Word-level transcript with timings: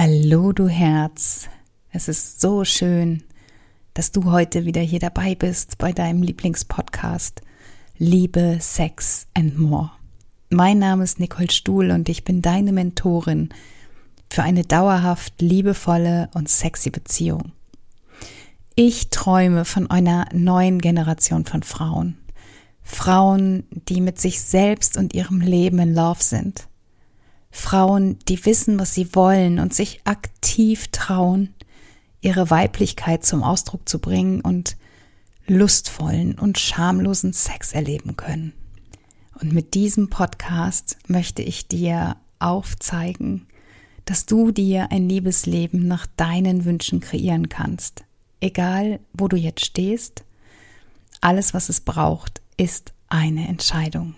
Hallo 0.00 0.52
du 0.52 0.68
Herz, 0.68 1.48
es 1.90 2.06
ist 2.06 2.40
so 2.40 2.64
schön, 2.64 3.24
dass 3.94 4.12
du 4.12 4.30
heute 4.30 4.64
wieder 4.64 4.80
hier 4.80 5.00
dabei 5.00 5.34
bist 5.34 5.76
bei 5.76 5.90
deinem 5.90 6.22
Lieblingspodcast 6.22 7.42
Liebe, 7.96 8.58
Sex 8.60 9.26
and 9.34 9.58
More. 9.58 9.90
Mein 10.50 10.78
Name 10.78 11.02
ist 11.02 11.18
Nicole 11.18 11.50
Stuhl 11.50 11.90
und 11.90 12.08
ich 12.08 12.22
bin 12.22 12.42
deine 12.42 12.70
Mentorin 12.70 13.48
für 14.30 14.44
eine 14.44 14.62
dauerhaft 14.62 15.42
liebevolle 15.42 16.30
und 16.32 16.48
sexy 16.48 16.90
Beziehung. 16.90 17.50
Ich 18.76 19.10
träume 19.10 19.64
von 19.64 19.90
einer 19.90 20.28
neuen 20.32 20.80
Generation 20.80 21.44
von 21.44 21.64
Frauen. 21.64 22.18
Frauen, 22.84 23.64
die 23.72 24.00
mit 24.00 24.20
sich 24.20 24.42
selbst 24.42 24.96
und 24.96 25.12
ihrem 25.12 25.40
Leben 25.40 25.80
in 25.80 25.92
Love 25.92 26.22
sind 26.22 26.68
Frauen, 27.50 28.18
die 28.28 28.44
wissen, 28.44 28.78
was 28.78 28.94
sie 28.94 29.14
wollen 29.14 29.58
und 29.58 29.74
sich 29.74 30.00
aktiv 30.04 30.88
trauen, 30.88 31.54
ihre 32.20 32.50
Weiblichkeit 32.50 33.24
zum 33.24 33.42
Ausdruck 33.42 33.88
zu 33.88 33.98
bringen 33.98 34.40
und 34.40 34.76
lustvollen 35.46 36.38
und 36.38 36.58
schamlosen 36.58 37.32
Sex 37.32 37.72
erleben 37.72 38.16
können. 38.16 38.52
Und 39.40 39.52
mit 39.52 39.74
diesem 39.74 40.10
Podcast 40.10 40.98
möchte 41.06 41.42
ich 41.42 41.68
dir 41.68 42.16
aufzeigen, 42.38 43.46
dass 44.04 44.26
du 44.26 44.50
dir 44.50 44.90
ein 44.90 45.08
Liebesleben 45.08 45.86
nach 45.86 46.06
deinen 46.16 46.64
Wünschen 46.64 47.00
kreieren 47.00 47.48
kannst. 47.48 48.04
Egal, 48.40 49.00
wo 49.12 49.28
du 49.28 49.36
jetzt 49.36 49.64
stehst, 49.64 50.24
alles, 51.20 51.54
was 51.54 51.68
es 51.68 51.80
braucht, 51.80 52.40
ist 52.56 52.92
eine 53.08 53.48
Entscheidung. 53.48 54.14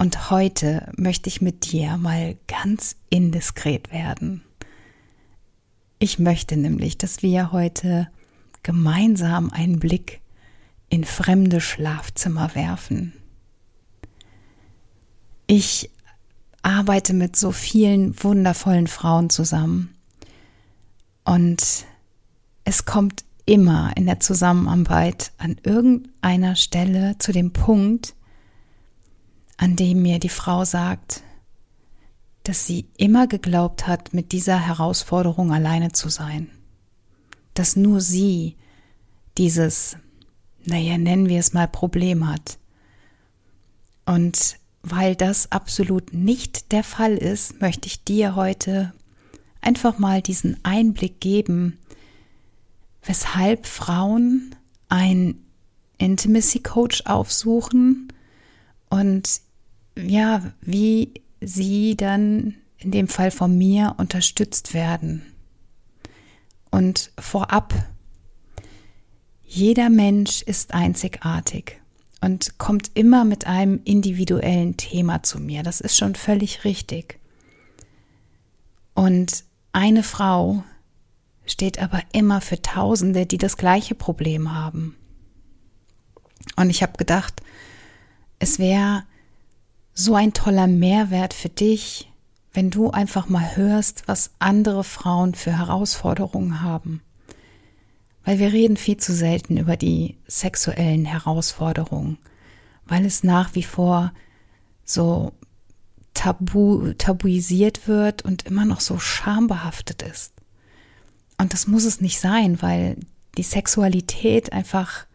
Und 0.00 0.30
heute 0.30 0.90
möchte 0.96 1.28
ich 1.28 1.42
mit 1.42 1.70
dir 1.70 1.98
mal 1.98 2.38
ganz 2.48 2.96
indiskret 3.10 3.92
werden. 3.92 4.42
Ich 5.98 6.18
möchte 6.18 6.56
nämlich, 6.56 6.96
dass 6.96 7.22
wir 7.22 7.52
heute 7.52 8.08
gemeinsam 8.62 9.50
einen 9.50 9.78
Blick 9.78 10.22
in 10.88 11.04
fremde 11.04 11.60
Schlafzimmer 11.60 12.54
werfen. 12.54 13.12
Ich 15.46 15.90
arbeite 16.62 17.12
mit 17.12 17.36
so 17.36 17.52
vielen 17.52 18.14
wundervollen 18.24 18.86
Frauen 18.86 19.28
zusammen 19.28 19.94
und 21.24 21.84
es 22.64 22.86
kommt 22.86 23.26
immer 23.44 23.94
in 23.98 24.06
der 24.06 24.20
Zusammenarbeit 24.20 25.32
an 25.36 25.58
irgendeiner 25.62 26.56
Stelle 26.56 27.18
zu 27.18 27.32
dem 27.32 27.52
Punkt, 27.52 28.14
an 29.60 29.76
dem 29.76 30.00
mir 30.00 30.18
die 30.18 30.30
Frau 30.30 30.64
sagt, 30.64 31.22
dass 32.44 32.66
sie 32.66 32.86
immer 32.96 33.26
geglaubt 33.26 33.86
hat, 33.86 34.14
mit 34.14 34.32
dieser 34.32 34.58
Herausforderung 34.58 35.52
alleine 35.52 35.92
zu 35.92 36.08
sein. 36.08 36.50
Dass 37.52 37.76
nur 37.76 38.00
sie 38.00 38.56
dieses, 39.36 39.98
naja, 40.64 40.96
nennen 40.96 41.28
wir 41.28 41.38
es 41.38 41.52
mal 41.52 41.68
Problem 41.68 42.26
hat. 42.26 42.58
Und 44.06 44.56
weil 44.80 45.14
das 45.14 45.52
absolut 45.52 46.14
nicht 46.14 46.72
der 46.72 46.82
Fall 46.82 47.18
ist, 47.18 47.60
möchte 47.60 47.86
ich 47.86 48.02
dir 48.02 48.36
heute 48.36 48.94
einfach 49.60 49.98
mal 49.98 50.22
diesen 50.22 50.56
Einblick 50.64 51.20
geben, 51.20 51.76
weshalb 53.04 53.66
Frauen 53.66 54.54
einen 54.88 55.44
Intimacy 55.98 56.60
Coach 56.60 57.02
aufsuchen 57.04 58.10
und 58.88 59.42
ja, 59.96 60.52
wie 60.60 61.14
sie 61.40 61.96
dann 61.96 62.56
in 62.78 62.90
dem 62.90 63.08
Fall 63.08 63.30
von 63.30 63.56
mir 63.56 63.94
unterstützt 63.98 64.74
werden. 64.74 65.22
Und 66.70 67.10
vorab, 67.18 67.74
jeder 69.42 69.90
Mensch 69.90 70.42
ist 70.42 70.72
einzigartig 70.72 71.80
und 72.20 72.58
kommt 72.58 72.90
immer 72.94 73.24
mit 73.24 73.46
einem 73.46 73.80
individuellen 73.84 74.76
Thema 74.76 75.22
zu 75.22 75.40
mir. 75.40 75.62
Das 75.62 75.80
ist 75.80 75.96
schon 75.96 76.14
völlig 76.14 76.64
richtig. 76.64 77.18
Und 78.94 79.44
eine 79.72 80.02
Frau 80.02 80.62
steht 81.46 81.80
aber 81.80 82.02
immer 82.12 82.40
für 82.40 82.62
Tausende, 82.62 83.26
die 83.26 83.38
das 83.38 83.56
gleiche 83.56 83.94
Problem 83.94 84.54
haben. 84.54 84.96
Und 86.56 86.70
ich 86.70 86.82
habe 86.82 86.96
gedacht, 86.96 87.42
es 88.38 88.58
wäre 88.58 89.04
so 90.04 90.14
ein 90.14 90.32
toller 90.32 90.66
Mehrwert 90.66 91.34
für 91.34 91.50
dich, 91.50 92.10
wenn 92.54 92.70
du 92.70 92.90
einfach 92.90 93.28
mal 93.28 93.56
hörst, 93.56 94.08
was 94.08 94.30
andere 94.38 94.82
Frauen 94.82 95.34
für 95.34 95.56
Herausforderungen 95.56 96.62
haben. 96.62 97.02
Weil 98.24 98.38
wir 98.38 98.52
reden 98.52 98.76
viel 98.76 98.96
zu 98.96 99.12
selten 99.12 99.58
über 99.58 99.76
die 99.76 100.16
sexuellen 100.26 101.04
Herausforderungen, 101.04 102.18
weil 102.86 103.04
es 103.04 103.22
nach 103.22 103.54
wie 103.54 103.62
vor 103.62 104.12
so 104.84 105.32
tabu, 106.14 106.94
tabuisiert 106.94 107.86
wird 107.86 108.22
und 108.22 108.46
immer 108.46 108.64
noch 108.64 108.80
so 108.80 108.98
schambehaftet 108.98 110.02
ist. 110.02 110.32
Und 111.38 111.52
das 111.52 111.66
muss 111.66 111.84
es 111.84 112.00
nicht 112.00 112.20
sein, 112.20 112.62
weil 112.62 112.96
die 113.36 113.42
Sexualität 113.42 114.52
einfach 114.52 115.06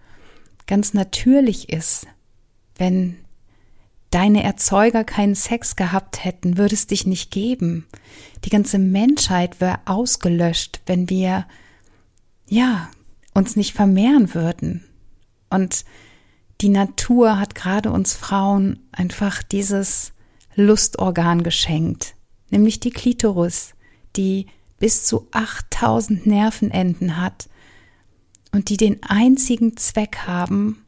ganz 0.68 0.94
natürlich 0.94 1.70
ist, 1.70 2.08
wenn 2.78 3.18
deine 4.16 4.44
Erzeuger 4.44 5.04
keinen 5.04 5.36
Sex 5.36 5.76
gehabt 5.76 6.24
hätten, 6.24 6.58
würde 6.58 6.74
es 6.74 6.88
dich 6.88 7.06
nicht 7.06 7.32
geben. 7.32 7.86
Die 8.46 8.50
ganze 8.50 8.80
Menschheit 8.80 9.60
wäre 9.60 9.80
ausgelöscht, 9.84 10.80
wenn 10.86 11.10
wir, 11.10 11.46
ja, 12.48 12.90
uns 13.34 13.58
nicht 13.58 13.74
vermehren 13.74 14.34
würden. 14.34 14.86
Und 15.50 15.84
die 16.62 16.70
Natur 16.70 17.38
hat 17.38 17.56
gerade 17.56 17.92
uns 17.92 18.14
Frauen 18.14 18.80
einfach 18.94 19.44
dieses 19.44 20.14
Lustorgan 20.56 21.44
geschenkt, 21.44 22.16
nämlich 22.52 22.80
die 22.80 22.92
Klitoris, 22.92 23.74
die 24.16 24.46
bis 24.80 25.04
zu 25.04 25.28
8000 25.32 26.26
Nervenenden 26.26 27.20
hat 27.20 27.50
und 28.54 28.70
die 28.70 28.78
den 28.78 29.04
einzigen 29.04 29.76
Zweck 29.76 30.20
haben, 30.20 30.86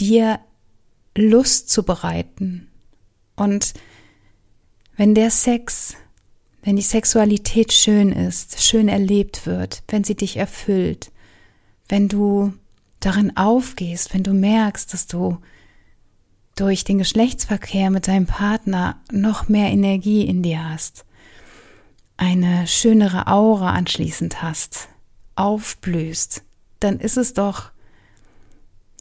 dir 0.00 0.40
Lust 1.16 1.70
zu 1.70 1.82
bereiten. 1.82 2.68
Und 3.36 3.74
wenn 4.96 5.14
der 5.14 5.30
Sex, 5.30 5.94
wenn 6.62 6.76
die 6.76 6.82
Sexualität 6.82 7.72
schön 7.72 8.12
ist, 8.12 8.62
schön 8.62 8.88
erlebt 8.88 9.46
wird, 9.46 9.82
wenn 9.88 10.04
sie 10.04 10.14
dich 10.14 10.36
erfüllt, 10.36 11.10
wenn 11.88 12.08
du 12.08 12.52
darin 13.00 13.36
aufgehst, 13.36 14.14
wenn 14.14 14.22
du 14.22 14.32
merkst, 14.32 14.92
dass 14.92 15.06
du 15.06 15.38
durch 16.54 16.84
den 16.84 16.98
Geschlechtsverkehr 16.98 17.90
mit 17.90 18.08
deinem 18.08 18.26
Partner 18.26 19.00
noch 19.10 19.48
mehr 19.48 19.70
Energie 19.70 20.24
in 20.24 20.42
dir 20.42 20.68
hast, 20.68 21.04
eine 22.16 22.66
schönere 22.66 23.26
Aura 23.26 23.70
anschließend 23.72 24.42
hast, 24.42 24.88
aufblühst, 25.34 26.44
dann 26.78 27.00
ist 27.00 27.16
es 27.16 27.34
doch 27.34 27.70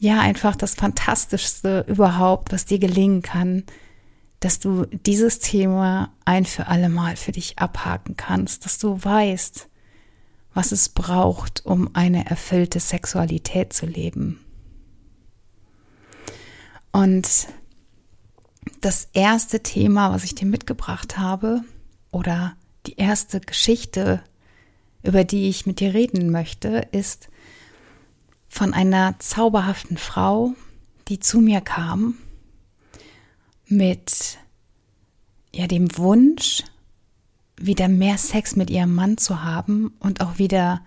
ja 0.02 0.20
einfach 0.20 0.56
das 0.56 0.74
Fantastischste 0.74 1.86
überhaupt, 1.88 2.52
was 2.52 2.66
dir 2.66 2.80
gelingen 2.80 3.22
kann, 3.22 3.64
dass 4.40 4.58
du 4.58 4.86
dieses 4.88 5.38
Thema 5.38 6.12
ein 6.26 6.46
für 6.46 6.66
alle 6.68 6.90
Mal 6.90 7.16
für 7.16 7.32
dich 7.32 7.60
abhaken 7.60 8.18
kannst, 8.18 8.66
dass 8.66 8.80
du 8.80 9.02
weißt, 9.02 9.70
was 10.56 10.72
es 10.72 10.90
braucht, 10.90 11.64
um 11.68 11.92
eine 11.94 12.26
erfüllte 12.26 12.80
Sexualität 12.80 13.74
zu 13.74 13.86
leben. 13.86 14.40
Und 16.92 17.48
das 18.82 19.08
erste 19.14 19.62
Thema, 19.62 20.12
was 20.12 20.24
ich 20.24 20.34
dir 20.34 20.48
mitgebracht 20.48 21.20
habe, 21.20 21.62
oder 22.12 22.56
die 22.88 22.98
erste 22.98 23.40
Geschichte, 23.40 24.24
über 25.04 25.24
die 25.24 25.48
ich 25.48 25.68
mit 25.68 25.80
dir 25.80 25.94
reden 25.94 26.32
möchte, 26.32 26.88
ist 26.92 27.30
von 28.52 28.74
einer 28.74 29.18
zauberhaften 29.18 29.98
Frau, 29.98 30.54
die 31.08 31.20
zu 31.20 31.40
mir 31.40 31.62
kam 31.62 32.16
mit 33.66 34.38
ja 35.54 35.68
dem 35.68 35.98
Wunsch, 35.98 36.62
wieder 37.56 37.88
mehr 37.88 38.18
Sex 38.18 38.58
mit 38.58 38.70
ihrem 38.70 38.94
Mann 38.94 39.18
zu 39.18 39.42
haben 39.42 39.94
und 40.00 40.20
auch 40.20 40.38
wieder 40.38 40.82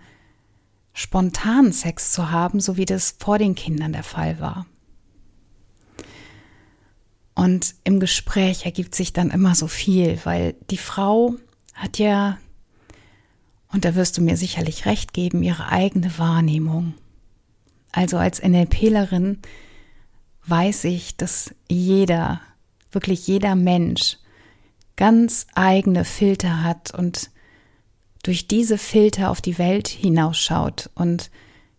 spontanen 0.93 1.73
Sex 1.73 2.11
zu 2.11 2.29
haben, 2.29 2.59
so 2.59 2.77
wie 2.77 2.85
das 2.85 3.15
vor 3.17 3.39
den 3.39 3.55
Kindern 3.55 3.93
der 3.93 4.03
Fall 4.03 4.39
war. 4.39 4.67
Und 7.33 7.73
im 7.83 7.99
Gespräch 7.99 8.65
ergibt 8.65 8.93
sich 8.93 9.11
dann 9.11 9.31
immer 9.31 9.55
so 9.55 9.67
viel, 9.67 10.19
weil 10.23 10.55
die 10.69 10.77
Frau 10.77 11.33
hat 11.73 11.97
ja, 11.97 12.37
und 13.69 13.85
da 13.85 13.95
wirst 13.95 14.17
du 14.17 14.21
mir 14.21 14.37
sicherlich 14.37 14.85
recht 14.85 15.13
geben, 15.13 15.41
ihre 15.41 15.69
eigene 15.69 16.17
Wahrnehmung. 16.19 16.93
Also 17.95 18.17
als 18.17 18.43
NLPlerin 18.43 19.39
weiß 20.45 20.83
ich, 20.83 21.15
dass 21.15 21.55
jeder, 21.69 22.41
wirklich 22.91 23.25
jeder 23.25 23.55
Mensch 23.55 24.17
ganz 24.97 25.47
eigene 25.55 26.03
Filter 26.03 26.61
hat 26.61 26.93
und 26.93 27.29
durch 28.23 28.49
diese 28.49 28.77
Filter 28.77 29.31
auf 29.31 29.39
die 29.39 29.57
Welt 29.57 29.87
hinausschaut 29.87 30.89
und 30.93 31.31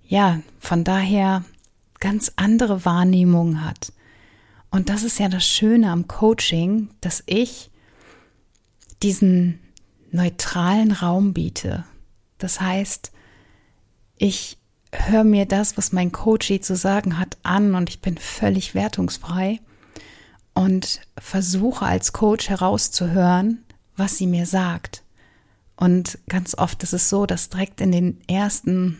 ja, 0.09 0.41
von 0.59 0.85
daher 0.85 1.45
ganz 2.01 2.33
andere 2.37 2.87
Wahrnehmungen 2.87 3.63
hat. 3.63 3.93
Und 4.71 4.89
das 4.89 5.03
ist 5.03 5.19
ja 5.19 5.29
das 5.29 5.47
Schöne 5.47 5.91
am 5.91 6.09
Coaching, 6.09 6.89
dass 7.03 7.23
ich 7.27 7.71
diesen 9.03 9.61
neutralen 10.13 10.93
Raum 10.93 11.35
biete. 11.35 11.85
Das 12.39 12.59
heißt, 12.63 13.13
ich 14.17 14.57
höre 14.99 15.25
mir 15.25 15.47
das, 15.47 15.77
was 15.77 15.93
mein 15.93 16.13
Coach 16.13 16.53
zu 16.61 16.77
sagen 16.77 17.19
hat, 17.19 17.37
an 17.43 17.75
und 17.75 17.89
ich 17.89 18.01
bin 18.01 18.19
völlig 18.19 18.75
wertungsfrei 18.75 19.61
und 20.55 21.01
versuche 21.19 21.85
als 21.85 22.13
Coach 22.13 22.49
herauszuhören, 22.49 23.65
was 23.97 24.17
sie 24.17 24.27
mir 24.27 24.47
sagt. 24.47 25.03
Und 25.77 26.19
ganz 26.29 26.57
oft 26.57 26.83
ist 26.83 26.95
es 26.95 27.09
so, 27.11 27.27
dass 27.27 27.51
direkt 27.51 27.81
in 27.81 27.93
den 27.93 28.21
ersten 28.29 28.99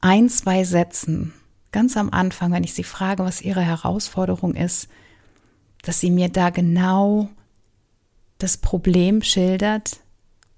ein, 0.00 0.28
zwei 0.28 0.64
Sätzen, 0.64 1.32
ganz 1.70 1.96
am 1.96 2.10
Anfang, 2.10 2.52
wenn 2.52 2.64
ich 2.64 2.74
sie 2.74 2.84
frage, 2.84 3.24
was 3.24 3.40
ihre 3.40 3.62
Herausforderung 3.62 4.54
ist, 4.54 4.88
dass 5.82 6.00
sie 6.00 6.10
mir 6.10 6.28
da 6.28 6.50
genau 6.50 7.28
das 8.38 8.56
Problem 8.56 9.22
schildert 9.22 10.00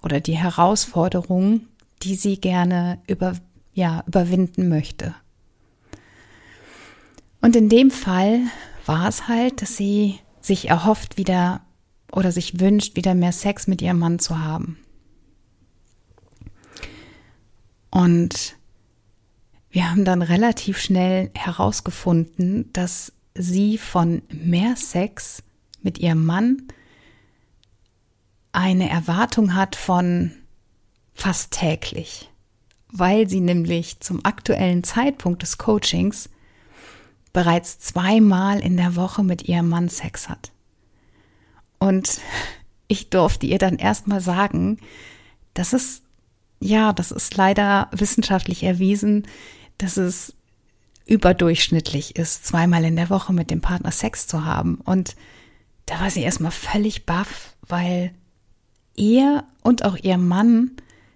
oder 0.03 0.21
die 0.21 0.37
Herausforderung, 0.37 1.63
die 2.03 2.15
sie 2.15 2.41
gerne 2.41 2.99
über, 3.07 3.35
ja, 3.81 4.05
überwinden 4.07 4.69
möchte. 4.69 5.15
Und 7.41 7.57
in 7.57 7.71
dem 7.71 7.91
Fall 7.91 8.43
war 8.85 9.09
es 9.09 9.27
halt, 9.27 9.63
dass 9.63 9.77
sie 9.77 10.19
sich 10.43 10.69
erhofft, 10.69 11.17
wieder 11.17 11.63
oder 12.13 12.31
sich 12.31 12.61
wünscht, 12.61 12.97
wieder 12.97 13.15
mehr 13.15 13.33
Sex 13.33 13.67
mit 13.67 13.81
ihrem 13.81 13.99
Mann 13.99 14.19
zu 14.19 14.39
haben. 14.39 14.79
Und 17.91 18.57
wir 19.71 19.91
haben 19.91 20.05
dann 20.05 20.23
relativ 20.23 20.79
schnell 20.79 21.31
herausgefunden, 21.35 22.71
dass 22.73 23.13
sie 23.35 23.79
von 23.79 24.23
mehr 24.29 24.77
Sex 24.77 25.43
mit 25.83 25.99
ihrem 25.99 26.27
Mann 26.27 26.69
eine 28.53 28.91
Erwartung 28.91 29.55
hat 29.55 29.77
von 29.77 30.33
fast 31.15 31.53
täglich, 31.53 32.30
weil 32.93 33.29
sie 33.29 33.41
nämlich 33.41 34.01
zum 34.01 34.25
aktuellen 34.25 34.85
Zeitpunkt 34.85 35.43
des 35.43 35.59
Coachings 35.59 36.29
bereits 37.33 37.79
zweimal 37.79 38.61
in 38.61 38.77
der 38.77 38.97
Woche 38.97 39.23
mit 39.23 39.49
ihrem 39.49 39.69
Mann 39.69 39.89
Sex 39.89 40.29
hat. 40.29 40.51
Und 41.79 42.21
ich 42.89 43.11
durfte 43.11 43.47
ihr 43.47 43.59
dann 43.59 43.77
erstmal 43.77 44.21
sagen, 44.21 44.79
dass 45.55 45.73
es, 45.73 46.03
ja, 46.59 46.93
das 46.93 47.13
ist 47.13 47.37
leider 47.37 47.89
wissenschaftlich 47.93 48.63
erwiesen, 48.65 49.27
dass 49.79 49.97
es 49.97 50.35
überdurchschnittlich 51.07 52.17
ist, 52.17 52.47
zweimal 52.47 52.85
in 52.85 52.97
der 52.97 53.11
Woche 53.11 53.33
mit 53.33 53.51
dem 53.51 53.61
Partner 53.61 53.91
Sex 53.91 54.27
zu 54.27 54.45
haben. 54.45 54.77
Und 54.77 55.17
da 55.87 56.01
war 56.01 56.11
sie 56.11 56.23
erstmal 56.23 56.53
völlig 56.53 57.07
baff, 57.07 57.57
weil 57.67 58.13
ihr 58.97 59.45
und 59.63 59.85
auch 59.85 59.97
ihr 59.97 60.19
Mann 60.19 60.73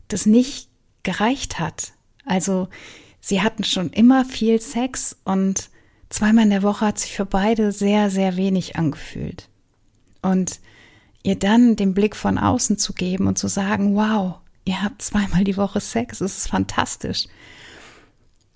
das 0.08 0.26
nicht 0.26 0.68
gereicht 1.04 1.60
hat. 1.60 1.92
Also 2.26 2.68
sie 3.20 3.42
hatten 3.42 3.64
schon 3.64 3.90
immer 3.90 4.24
viel 4.24 4.60
Sex 4.60 5.16
und 5.24 5.70
zweimal 6.08 6.44
in 6.44 6.50
der 6.50 6.62
Woche 6.62 6.86
hat 6.86 6.98
sich 6.98 7.12
für 7.12 7.26
beide 7.26 7.72
sehr, 7.72 8.10
sehr 8.10 8.36
wenig 8.36 8.76
angefühlt. 8.76 9.48
Und 10.22 10.60
ihr 11.22 11.38
dann 11.38 11.76
den 11.76 11.94
Blick 11.94 12.16
von 12.16 12.38
außen 12.38 12.78
zu 12.78 12.92
geben 12.92 13.26
und 13.26 13.38
zu 13.38 13.48
sagen, 13.48 13.94
wow, 13.96 14.36
ihr 14.64 14.82
habt 14.82 15.02
zweimal 15.02 15.44
die 15.44 15.56
Woche 15.56 15.80
Sex, 15.80 16.18
das 16.18 16.38
ist 16.38 16.48
fantastisch. 16.48 17.26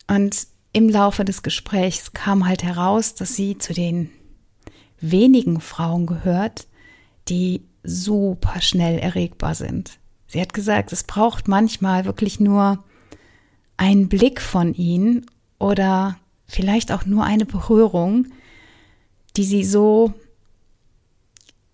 Und 0.07 0.47
im 0.73 0.89
Laufe 0.89 1.25
des 1.25 1.43
Gesprächs 1.43 2.13
kam 2.13 2.47
halt 2.47 2.63
heraus, 2.63 3.15
dass 3.15 3.35
sie 3.35 3.59
zu 3.59 3.73
den 3.73 4.11
wenigen 5.01 5.61
Frauen 5.61 6.07
gehört, 6.07 6.67
die 7.29 7.65
super 7.83 8.61
schnell 8.61 8.99
erregbar 8.99 9.55
sind. 9.55 9.99
Sie 10.29 10.41
hat 10.41 10.53
gesagt, 10.53 10.93
es 10.93 11.05
braucht 11.05 11.49
manchmal 11.49 12.05
wirklich 12.05 12.39
nur 12.39 12.85
einen 13.79 14.09
Blick 14.09 14.41
von 14.41 14.75
ihnen 14.75 15.27
oder 15.59 16.19
vielleicht 16.47 16.93
auch 16.93 17.07
nur 17.07 17.25
eine 17.25 17.47
Berührung, 17.47 18.27
die 19.37 19.45
sie 19.45 19.65
so 19.65 20.13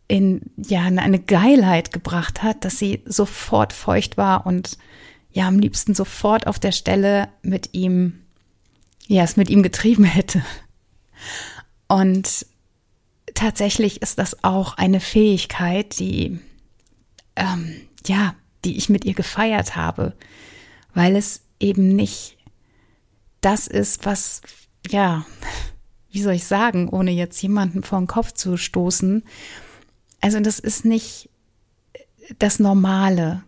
in 0.07 0.43
ja 0.57 0.83
eine 0.83 1.19
Geilheit 1.19 1.93
gebracht 1.93 2.43
hat, 2.43 2.65
dass 2.65 2.79
sie 2.79 3.03
sofort 3.07 3.73
feucht 3.73 4.17
war 4.17 4.47
und 4.47 4.79
ja 5.33 5.49
am 5.49 5.59
liebsten 5.59 5.95
sofort 5.95 6.47
auf 6.47 6.59
der 6.59 6.73
Stelle 6.73 7.29
mit 7.43 7.71
ihm 7.73 8.21
ja 9.09 9.25
es 9.25 9.37
mit 9.37 9.51
ihm 9.51 9.63
getrieben 9.63 10.05
hätte. 10.05 10.45
Und 11.89 12.47
tatsächlich 13.35 14.03
ist 14.03 14.19
das 14.19 14.45
auch 14.45 14.77
eine 14.77 15.01
Fähigkeit, 15.01 15.99
die 15.99 16.39
ähm, 17.37 17.81
ja, 18.07 18.35
die 18.65 18.77
ich 18.77 18.89
mit 18.89 19.05
ihr 19.05 19.15
gefeiert 19.15 19.77
habe, 19.77 20.15
weil 20.95 21.17
es 21.17 21.43
eben 21.61 21.95
nicht 21.95 22.37
das 23.41 23.67
ist, 23.67 24.07
was 24.07 24.41
ja, 24.89 25.27
wie 26.11 26.23
soll 26.23 26.35
ich 26.35 26.45
sagen, 26.45 26.89
ohne 26.89 27.11
jetzt 27.11 27.41
jemanden 27.43 27.83
vor 27.83 27.99
den 27.99 28.07
Kopf 28.07 28.33
zu 28.33 28.57
stoßen. 28.57 29.25
Also 30.21 30.41
das 30.41 30.59
ist 30.59 30.85
nicht 30.85 31.29
das 32.39 32.59
Normale. 32.59 33.43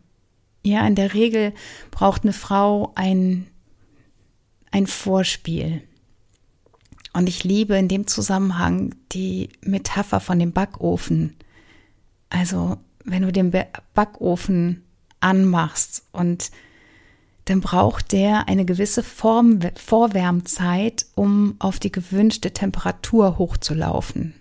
Ja, 0.63 0.87
in 0.87 0.95
der 0.95 1.15
Regel 1.15 1.53
braucht 1.91 2.25
eine 2.25 2.33
Frau 2.33 2.93
ein, 2.97 3.47
ein 4.71 4.87
Vorspiel. 4.87 5.83
Und 7.13 7.29
ich 7.29 7.45
liebe 7.45 7.77
in 7.77 7.89
dem 7.89 8.07
Zusammenhang 8.07 8.95
die 9.13 9.49
Metapher 9.63 10.21
von 10.21 10.39
dem 10.39 10.53
Backofen. 10.53 11.37
Also, 12.29 12.77
wenn 13.05 13.23
du 13.23 13.33
den 13.33 13.55
Backofen 13.95 14.83
anmachst 15.27 16.05
und 16.13 16.51
dann 17.47 17.61
braucht 17.61 18.13
der 18.13 18.49
eine 18.49 18.65
gewisse 18.65 19.03
Form, 19.03 19.61
Vorwärmzeit, 19.75 21.07
um 21.15 21.55
auf 21.59 21.79
die 21.79 21.93
gewünschte 21.93 22.53
Temperatur 22.53 23.39
hochzulaufen. 23.39 24.35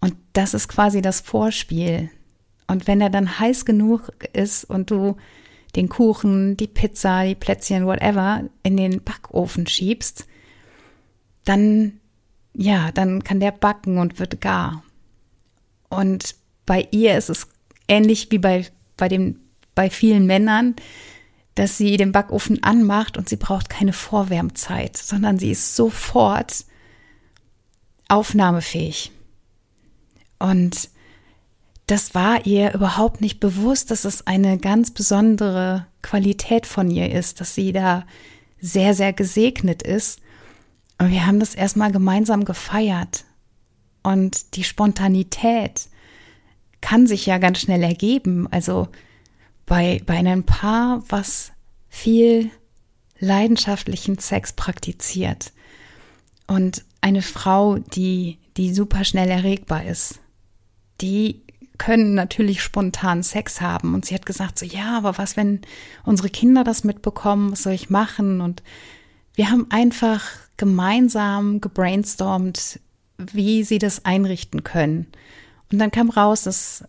Und 0.00 0.16
das 0.32 0.54
ist 0.54 0.68
quasi 0.68 1.02
das 1.02 1.20
Vorspiel. 1.20 2.10
Und 2.66 2.86
wenn 2.86 3.00
er 3.00 3.10
dann 3.10 3.38
heiß 3.38 3.64
genug 3.64 4.12
ist 4.32 4.64
und 4.64 4.90
du 4.90 5.16
den 5.76 5.88
Kuchen, 5.88 6.56
die 6.56 6.66
Pizza, 6.66 7.24
die 7.24 7.34
Plätzchen, 7.34 7.86
whatever, 7.86 8.44
in 8.62 8.76
den 8.76 9.02
Backofen 9.02 9.66
schiebst, 9.66 10.26
dann, 11.44 12.00
ja, 12.54 12.90
dann 12.92 13.22
kann 13.22 13.40
der 13.40 13.52
backen 13.52 13.98
und 13.98 14.18
wird 14.18 14.40
gar. 14.40 14.82
Und 15.88 16.34
bei 16.66 16.88
ihr 16.90 17.16
ist 17.16 17.30
es 17.30 17.48
ähnlich 17.88 18.30
wie 18.30 18.38
bei, 18.38 18.66
bei 19.02 19.08
dem, 19.08 19.40
bei 19.74 19.90
vielen 19.90 20.26
Männern, 20.26 20.76
dass 21.56 21.76
sie 21.76 21.96
den 21.96 22.12
Backofen 22.12 22.62
anmacht 22.62 23.16
und 23.16 23.28
sie 23.28 23.34
braucht 23.34 23.68
keine 23.68 23.92
Vorwärmzeit, 23.92 24.96
sondern 24.96 25.40
sie 25.40 25.50
ist 25.50 25.74
sofort 25.74 26.64
aufnahmefähig. 28.06 29.10
Und 30.38 30.88
das 31.88 32.14
war 32.14 32.46
ihr 32.46 32.74
überhaupt 32.74 33.20
nicht 33.20 33.40
bewusst, 33.40 33.90
dass 33.90 34.04
es 34.04 34.24
eine 34.28 34.56
ganz 34.56 34.92
besondere 34.92 35.88
Qualität 36.02 36.64
von 36.64 36.88
ihr 36.88 37.10
ist, 37.10 37.40
dass 37.40 37.56
sie 37.56 37.72
da 37.72 38.06
sehr, 38.60 38.94
sehr 38.94 39.12
gesegnet 39.12 39.82
ist. 39.82 40.20
Und 40.98 41.10
wir 41.10 41.26
haben 41.26 41.40
das 41.40 41.56
erstmal 41.56 41.90
gemeinsam 41.90 42.44
gefeiert. 42.44 43.24
Und 44.04 44.54
die 44.54 44.62
Spontanität 44.62 45.88
kann 46.82 47.06
sich 47.06 47.24
ja 47.24 47.38
ganz 47.38 47.60
schnell 47.60 47.82
ergeben. 47.82 48.46
Also 48.50 48.88
bei, 49.64 50.02
bei 50.04 50.18
einem 50.18 50.44
Paar, 50.44 51.02
was 51.08 51.52
viel 51.88 52.50
leidenschaftlichen 53.18 54.18
Sex 54.18 54.52
praktiziert 54.52 55.52
und 56.46 56.84
eine 57.00 57.22
Frau, 57.22 57.78
die, 57.78 58.38
die 58.56 58.74
super 58.74 59.04
schnell 59.04 59.30
erregbar 59.30 59.84
ist, 59.84 60.18
die 61.00 61.42
können 61.78 62.14
natürlich 62.14 62.62
spontan 62.62 63.22
Sex 63.22 63.60
haben. 63.60 63.94
Und 63.94 64.04
sie 64.04 64.14
hat 64.14 64.26
gesagt, 64.26 64.58
so, 64.58 64.66
ja, 64.66 64.96
aber 64.96 65.18
was, 65.18 65.36
wenn 65.36 65.60
unsere 66.04 66.30
Kinder 66.30 66.62
das 66.62 66.84
mitbekommen, 66.84 67.52
was 67.52 67.64
soll 67.64 67.72
ich 67.72 67.90
machen? 67.90 68.40
Und 68.40 68.62
wir 69.34 69.50
haben 69.50 69.66
einfach 69.70 70.24
gemeinsam 70.56 71.60
gebrainstormt, 71.60 72.78
wie 73.18 73.64
sie 73.64 73.78
das 73.78 74.04
einrichten 74.04 74.62
können. 74.62 75.06
Und 75.72 75.78
dann 75.78 75.90
kam 75.90 76.10
raus, 76.10 76.42
dass 76.44 76.84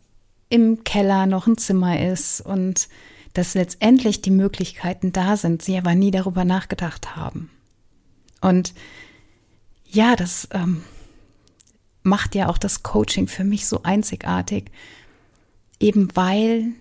im 0.50 0.84
Keller 0.84 1.25
noch 1.25 1.48
ein 1.48 1.58
Zimmer 1.58 2.00
ist 2.00 2.42
und 2.42 2.90
dass 3.34 3.56
letztendlich 3.56 4.22
die 4.22 4.30
Möglichkeiten 4.30 5.12
da 5.12 5.38
sind, 5.38 5.63
sie 5.63 5.78
aber 5.78 5.96
nie 5.96 6.12
darüber 6.12 6.46
nachgedacht 6.46 7.16
haben. 7.16 7.50
Und 8.42 8.74
ja, 9.88 10.16
das 10.16 10.48
ähm, 10.52 10.84
macht 12.04 12.36
ja 12.36 12.50
auch 12.50 12.58
das 12.58 12.84
Coaching 12.84 13.28
für 13.28 13.44
mich 13.44 13.66
so 13.66 13.82
einzigartig, 13.84 14.70
eben 15.80 16.16
weil 16.16 16.74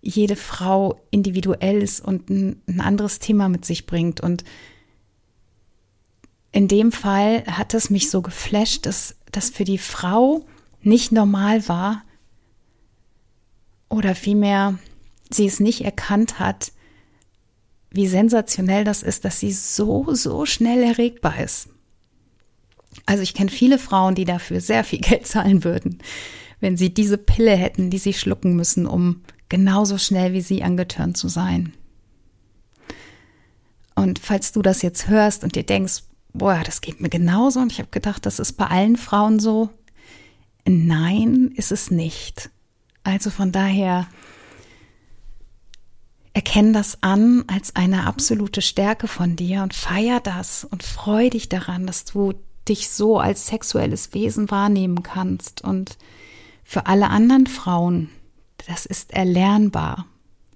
jede 0.00 0.36
Frau 0.36 1.00
individuell 1.10 1.82
ist 1.82 2.00
und 2.00 2.30
ein, 2.30 2.62
ein 2.66 2.80
anderes 2.80 3.18
Thema 3.18 3.48
mit 3.48 3.64
sich 3.64 3.86
bringt. 3.86 4.20
Und 4.20 4.44
in 6.50 6.66
dem 6.66 6.90
Fall 6.90 7.44
hat 7.46 7.74
es 7.74 7.90
mich 7.90 8.10
so 8.10 8.22
geflasht, 8.22 8.86
dass 8.86 9.16
das 9.32 9.50
für 9.50 9.64
die 9.64 9.78
Frau 9.78 10.44
nicht 10.82 11.12
normal 11.12 11.68
war 11.68 12.02
oder 13.88 14.14
vielmehr 14.14 14.78
sie 15.30 15.46
es 15.46 15.60
nicht 15.60 15.82
erkannt 15.82 16.38
hat, 16.38 16.72
wie 17.90 18.06
sensationell 18.06 18.84
das 18.84 19.02
ist, 19.02 19.24
dass 19.24 19.40
sie 19.40 19.52
so, 19.52 20.14
so 20.14 20.46
schnell 20.46 20.82
erregbar 20.82 21.40
ist. 21.40 21.68
Also 23.06 23.22
ich 23.22 23.34
kenne 23.34 23.50
viele 23.50 23.78
Frauen, 23.78 24.14
die 24.14 24.24
dafür 24.24 24.60
sehr 24.60 24.84
viel 24.84 24.98
Geld 25.00 25.26
zahlen 25.26 25.64
würden, 25.64 25.98
wenn 26.60 26.76
sie 26.76 26.92
diese 26.92 27.18
Pille 27.18 27.56
hätten, 27.56 27.90
die 27.90 27.98
sie 27.98 28.12
schlucken 28.12 28.54
müssen, 28.54 28.86
um 28.86 29.22
genauso 29.48 29.98
schnell 29.98 30.32
wie 30.32 30.40
sie 30.40 30.62
angetörnt 30.62 31.16
zu 31.16 31.28
sein. 31.28 31.72
Und 33.94 34.18
falls 34.18 34.52
du 34.52 34.62
das 34.62 34.82
jetzt 34.82 35.08
hörst 35.08 35.44
und 35.44 35.56
dir 35.56 35.64
denkst, 35.64 36.04
boah, 36.32 36.62
das 36.64 36.80
geht 36.80 37.00
mir 37.00 37.08
genauso 37.08 37.60
und 37.60 37.72
ich 37.72 37.78
habe 37.78 37.90
gedacht, 37.90 38.26
das 38.26 38.38
ist 38.38 38.52
bei 38.54 38.66
allen 38.66 38.96
Frauen 38.96 39.40
so, 39.40 39.70
nein, 40.66 41.52
ist 41.56 41.72
es 41.72 41.90
nicht. 41.90 42.50
Also 43.02 43.30
von 43.30 43.52
daher 43.52 44.06
erkenn 46.32 46.72
das 46.72 47.02
an 47.02 47.44
als 47.48 47.74
eine 47.76 48.06
absolute 48.06 48.62
Stärke 48.62 49.08
von 49.08 49.36
dir 49.36 49.62
und 49.62 49.74
feier 49.74 50.20
das 50.20 50.64
und 50.64 50.82
freu 50.82 51.28
dich 51.28 51.48
daran, 51.48 51.86
dass 51.86 52.04
du 52.04 52.34
dich 52.68 52.90
so 52.90 53.18
als 53.18 53.46
sexuelles 53.46 54.14
Wesen 54.14 54.50
wahrnehmen 54.50 55.02
kannst. 55.02 55.62
Und 55.62 55.98
für 56.62 56.86
alle 56.86 57.10
anderen 57.10 57.46
Frauen, 57.46 58.10
das 58.68 58.86
ist 58.86 59.12
erlernbar, 59.12 60.06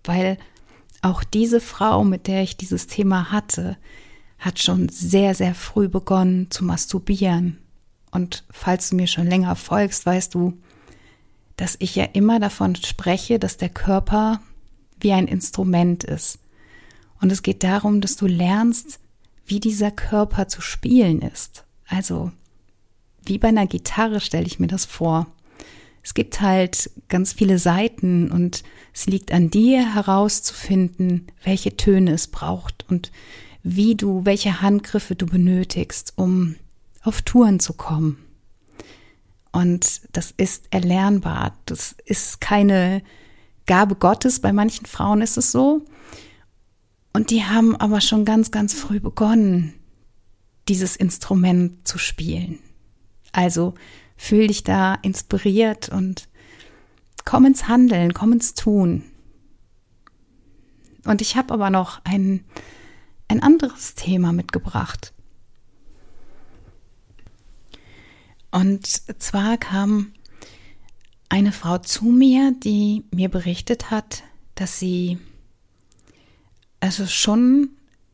weil 0.05 0.39
auch 1.03 1.25
diese 1.25 1.61
Frau, 1.61 2.05
mit 2.05 2.29
der 2.29 2.43
ich 2.43 2.57
dieses 2.57 2.87
Thema 2.87 3.33
hatte, 3.33 3.77
hat 4.45 4.59
schon 4.59 4.91
sehr, 4.91 5.35
sehr 5.35 5.55
früh 5.55 5.89
begonnen 5.89 6.51
zu 6.51 6.65
masturbieren. 6.65 7.59
Und 8.11 8.45
falls 8.51 8.91
du 8.91 8.97
mir 8.97 9.07
schon 9.07 9.27
länger 9.27 9.57
folgst, 9.57 10.05
weißt 10.05 10.35
du, 10.35 10.59
dass 11.57 11.77
ich 11.79 11.95
ja 11.95 12.05
immer 12.05 12.41
davon 12.41 12.77
spreche, 12.77 13.39
dass 13.39 13.57
der 13.57 13.71
Körper 13.71 14.41
wie 15.01 15.13
ein 15.13 15.29
Instrument 15.29 16.05
ist. 16.05 16.39
Und 17.21 17.33
es 17.33 17.43
geht 17.43 17.63
darum, 17.63 18.03
dass 18.03 18.17
du 18.17 18.27
lernst, 18.27 19.01
wie 19.47 19.61
dieser 19.61 19.91
Körper 19.91 20.47
zu 20.47 20.61
spielen 20.61 21.23
ist. 21.23 21.65
Also 21.87 22.31
wie 23.25 23.39
bei 23.39 23.49
einer 23.49 23.67
Gitarre 23.67 24.21
stelle 24.21 24.47
ich 24.47 24.59
mir 24.59 24.67
das 24.67 24.85
vor. 24.85 25.27
Es 26.03 26.13
gibt 26.13 26.43
halt 26.43 26.91
ganz 27.09 27.33
viele 27.33 27.59
Seiten 27.59 28.31
und 28.31 28.63
es 28.93 29.07
liegt 29.07 29.33
an 29.33 29.49
dir 29.49 29.95
herauszufinden, 29.95 31.29
welche 31.45 31.79
Töne 31.79 32.13
es 32.13 32.27
braucht 32.27 32.85
und 32.91 33.11
wie 33.65 33.97
du, 33.97 34.25
welche 34.25 34.61
Handgriffe 34.61 35.17
du 35.17 35.27
benötigst, 35.27 36.13
um 36.17 36.55
auf 37.03 37.23
Touren 37.23 37.59
zu 37.59 37.73
kommen. 37.73 38.19
Und 39.51 40.03
das 40.13 40.33
ist 40.37 40.67
erlernbar. 40.71 41.57
Das 41.67 41.97
ist 42.05 42.41
keine 42.41 43.03
Gabe 43.67 43.95
Gottes. 43.95 44.41
Bei 44.41 44.53
manchen 44.53 44.87
Frauen 44.87 45.23
ist 45.23 45.37
es 45.37 45.51
so. 45.51 45.85
Und 47.13 47.31
die 47.31 47.45
haben 47.45 47.75
aber 47.77 48.01
schon 48.01 48.25
ganz, 48.25 48.51
ganz 48.51 48.75
früh 48.75 49.01
begonnen, 49.01 49.75
dieses 50.69 50.97
Instrument 50.97 51.87
zu 51.87 51.99
spielen. 51.99 52.59
Also 53.33 53.75
fühl 54.17 54.49
dich 54.49 54.65
da 54.65 54.95
inspiriert 54.95 55.89
und 55.89 56.29
komm 57.25 57.47
ins 57.47 57.69
Handeln, 57.69 58.13
komm 58.13 58.33
ins 58.33 58.55
Tun. 58.55 59.05
Und 61.05 61.21
ich 61.21 61.37
habe 61.37 61.55
aber 61.55 61.71
noch 61.71 62.01
ein, 62.05 62.45
ein 63.29 63.43
anderes 63.43 63.95
Thema 63.95 64.33
mitgebracht. 64.33 65.13
Und 68.51 68.87
zwar 69.21 69.59
kam 69.59 70.13
eine 71.29 71.51
Frau 71.51 71.79
zu 71.79 72.05
mir, 72.05 72.55
die 72.63 73.05
mir 73.11 73.29
berichtet 73.29 73.91
hat, 73.91 74.23
dass 74.55 74.79
sie 74.79 75.19
also 76.79 77.07
schon 77.07 77.71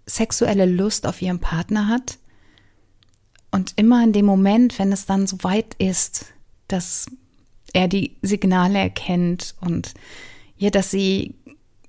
sexuelle 0.06 0.64
Lust 0.64 1.06
auf 1.06 1.20
ihren 1.20 1.40
Partner 1.40 1.88
hat 1.88 2.18
und 3.50 3.74
immer 3.76 4.02
in 4.02 4.12
dem 4.12 4.26
Moment, 4.26 4.78
wenn 4.78 4.92
es 4.92 5.06
dann 5.06 5.26
so 5.26 5.42
weit 5.42 5.74
ist, 5.74 6.26
dass 6.68 7.06
er 7.72 7.88
die 7.88 8.16
Signale 8.22 8.78
erkennt 8.78 9.54
und 9.60 9.94
ja, 10.56 10.70
dass 10.70 10.90
sie 10.90 11.34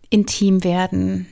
intim 0.09 0.63
werden 0.63 1.27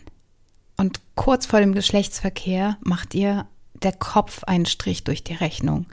und 0.80 1.02
kurz 1.16 1.46
vor 1.46 1.60
dem 1.60 1.76
Geschlechtsverkehr 1.76 2.78
macht 2.80 3.14
ihr 3.14 3.46
der 3.74 3.92
Kopf 3.92 4.46
einen 4.46 4.66
Strich 4.66 5.04
durch 5.04 5.26
die 5.26 5.34
Rechnung. 5.34 5.88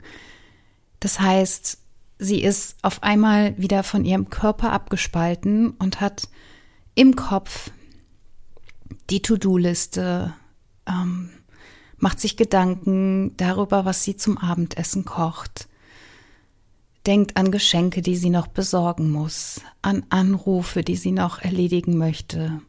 Das 1.01 1.19
heißt, 1.19 1.77
sie 2.19 2.41
ist 2.41 2.77
auf 2.83 3.03
einmal 3.03 3.57
wieder 3.57 3.83
von 3.83 4.05
ihrem 4.05 4.29
Körper 4.29 4.71
abgespalten 4.71 5.71
und 5.71 5.99
hat 5.99 6.29
im 6.95 7.17
Kopf 7.17 7.69
die 9.09 9.21
To-Do-Liste, 9.21 10.33
ähm, 10.87 11.31
macht 11.97 12.21
sich 12.21 12.37
Gedanken 12.37 13.35
darüber, 13.35 13.83
was 13.83 14.05
sie 14.05 14.15
zum 14.15 14.37
Abendessen 14.37 15.03
kocht, 15.03 15.67
denkt 17.05 17.35
an 17.35 17.51
Geschenke, 17.51 18.01
die 18.01 18.15
sie 18.15 18.29
noch 18.29 18.47
besorgen 18.47 19.11
muss, 19.11 19.59
an 19.81 20.05
Anrufe, 20.07 20.81
die 20.81 20.95
sie 20.95 21.11
noch 21.11 21.41
erledigen 21.41 21.97
möchte, 21.97 22.61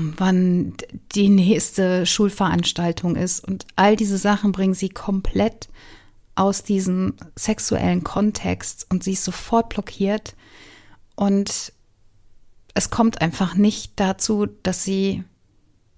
ähm, 0.00 0.14
wann 0.16 0.74
die 1.14 1.28
nächste 1.28 2.06
Schulveranstaltung 2.06 3.16
ist 3.16 3.46
und 3.46 3.66
all 3.76 3.96
diese 3.96 4.18
Sachen 4.18 4.52
bringen 4.52 4.74
sie 4.74 4.88
komplett 4.88 5.68
aus 6.34 6.62
diesem 6.62 7.14
sexuellen 7.36 8.02
Kontext 8.04 8.86
und 8.90 9.04
sie 9.04 9.12
ist 9.12 9.24
sofort 9.24 9.68
blockiert 9.68 10.34
und 11.16 11.72
es 12.74 12.90
kommt 12.90 13.20
einfach 13.20 13.54
nicht 13.54 13.92
dazu, 13.96 14.46
dass 14.62 14.84
sie 14.84 15.24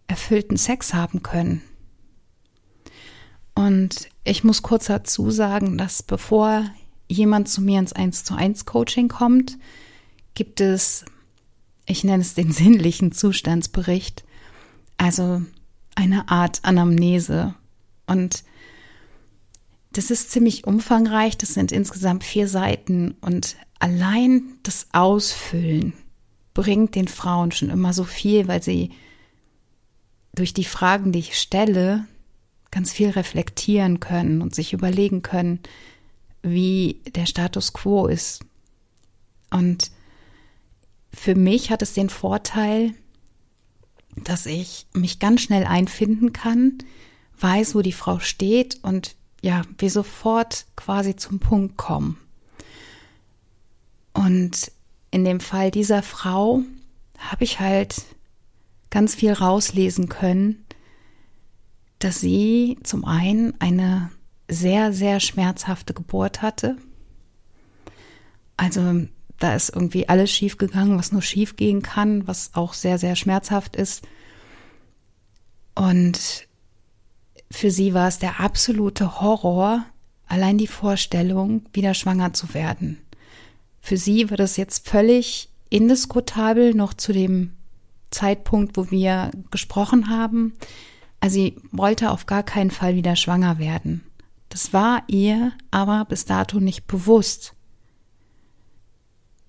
erfüllten 0.08 0.56
Sex 0.56 0.94
haben 0.94 1.22
können. 1.22 1.62
Und 3.54 4.08
ich 4.24 4.42
muss 4.42 4.62
kurz 4.62 4.86
dazu 4.86 5.30
sagen, 5.30 5.76
dass 5.76 6.02
bevor 6.02 6.64
jemand 7.08 7.48
zu 7.48 7.60
mir 7.60 7.78
ins 7.78 7.92
1 7.92 8.24
zu 8.24 8.34
1 8.34 8.64
Coaching 8.64 9.08
kommt, 9.08 9.58
gibt 10.34 10.60
es, 10.60 11.04
ich 11.86 12.04
nenne 12.04 12.22
es 12.22 12.34
den 12.34 12.52
sinnlichen 12.52 13.12
Zustandsbericht, 13.12 14.24
also 14.96 15.42
eine 15.94 16.28
Art 16.28 16.60
Anamnese. 16.62 17.54
Und 18.06 18.44
das 19.92 20.10
ist 20.10 20.30
ziemlich 20.30 20.66
umfangreich, 20.66 21.36
das 21.36 21.54
sind 21.54 21.72
insgesamt 21.72 22.24
vier 22.24 22.48
Seiten 22.48 23.14
und 23.20 23.56
allein 23.78 24.42
das 24.62 24.86
Ausfüllen 24.92 25.92
bringt 26.54 26.94
den 26.94 27.08
Frauen 27.08 27.52
schon 27.52 27.70
immer 27.70 27.92
so 27.92 28.04
viel, 28.04 28.48
weil 28.48 28.62
sie 28.62 28.90
durch 30.34 30.54
die 30.54 30.64
Fragen, 30.64 31.12
die 31.12 31.18
ich 31.18 31.38
stelle, 31.38 32.06
ganz 32.70 32.92
viel 32.92 33.10
reflektieren 33.10 34.00
können 34.00 34.40
und 34.40 34.54
sich 34.54 34.72
überlegen 34.72 35.22
können, 35.22 35.60
wie 36.42 37.00
der 37.14 37.26
Status 37.26 37.72
quo 37.72 38.06
ist. 38.06 38.40
Und 39.50 39.90
für 41.14 41.34
mich 41.34 41.70
hat 41.70 41.82
es 41.82 41.94
den 41.94 42.08
Vorteil, 42.08 42.94
dass 44.16 44.46
ich 44.46 44.86
mich 44.92 45.18
ganz 45.18 45.42
schnell 45.42 45.64
einfinden 45.64 46.32
kann, 46.32 46.78
weiß, 47.38 47.74
wo 47.74 47.82
die 47.82 47.92
Frau 47.92 48.18
steht 48.18 48.78
und 48.82 49.16
ja, 49.42 49.62
wir 49.78 49.90
sofort 49.90 50.66
quasi 50.76 51.16
zum 51.16 51.40
Punkt 51.40 51.76
kommen. 51.76 52.18
Und 54.12 54.70
in 55.10 55.24
dem 55.24 55.40
Fall 55.40 55.70
dieser 55.70 56.02
Frau 56.02 56.62
habe 57.18 57.44
ich 57.44 57.60
halt 57.60 58.02
ganz 58.90 59.14
viel 59.14 59.32
rauslesen 59.32 60.08
können, 60.08 60.64
dass 61.98 62.20
sie 62.20 62.78
zum 62.82 63.04
einen 63.04 63.60
eine 63.60 64.10
sehr, 64.48 64.92
sehr 64.92 65.18
schmerzhafte 65.18 65.94
Geburt 65.94 66.42
hatte. 66.42 66.76
Also 68.56 69.06
da 69.42 69.54
ist 69.54 69.70
irgendwie 69.70 70.08
alles 70.08 70.30
schief 70.30 70.56
gegangen, 70.56 70.98
was 70.98 71.12
nur 71.12 71.22
schief 71.22 71.56
gehen 71.56 71.82
kann, 71.82 72.26
was 72.26 72.50
auch 72.54 72.74
sehr, 72.74 72.98
sehr 72.98 73.16
schmerzhaft 73.16 73.76
ist. 73.76 74.02
Und 75.74 76.46
für 77.50 77.70
sie 77.70 77.94
war 77.94 78.08
es 78.08 78.18
der 78.18 78.40
absolute 78.40 79.20
Horror, 79.20 79.84
allein 80.26 80.58
die 80.58 80.66
Vorstellung, 80.66 81.62
wieder 81.72 81.94
schwanger 81.94 82.32
zu 82.32 82.54
werden. 82.54 82.98
Für 83.80 83.96
sie 83.96 84.30
war 84.30 84.36
das 84.36 84.56
jetzt 84.56 84.88
völlig 84.88 85.48
indiskutabel 85.70 86.74
noch 86.74 86.94
zu 86.94 87.12
dem 87.12 87.52
Zeitpunkt, 88.10 88.76
wo 88.76 88.90
wir 88.90 89.32
gesprochen 89.50 90.08
haben. 90.08 90.52
Also 91.20 91.34
sie 91.34 91.56
wollte 91.72 92.10
auf 92.10 92.26
gar 92.26 92.42
keinen 92.42 92.70
Fall 92.70 92.94
wieder 92.94 93.16
schwanger 93.16 93.58
werden. 93.58 94.04
Das 94.50 94.72
war 94.72 95.02
ihr 95.08 95.52
aber 95.70 96.04
bis 96.04 96.26
dato 96.26 96.60
nicht 96.60 96.86
bewusst. 96.86 97.54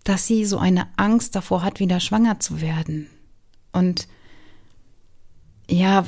Dass 0.03 0.27
sie 0.27 0.45
so 0.45 0.57
eine 0.57 0.87
Angst 0.97 1.35
davor 1.35 1.63
hat, 1.63 1.79
wieder 1.79 1.99
schwanger 1.99 2.39
zu 2.39 2.61
werden. 2.61 3.07
Und 3.71 4.07
ja, 5.69 6.05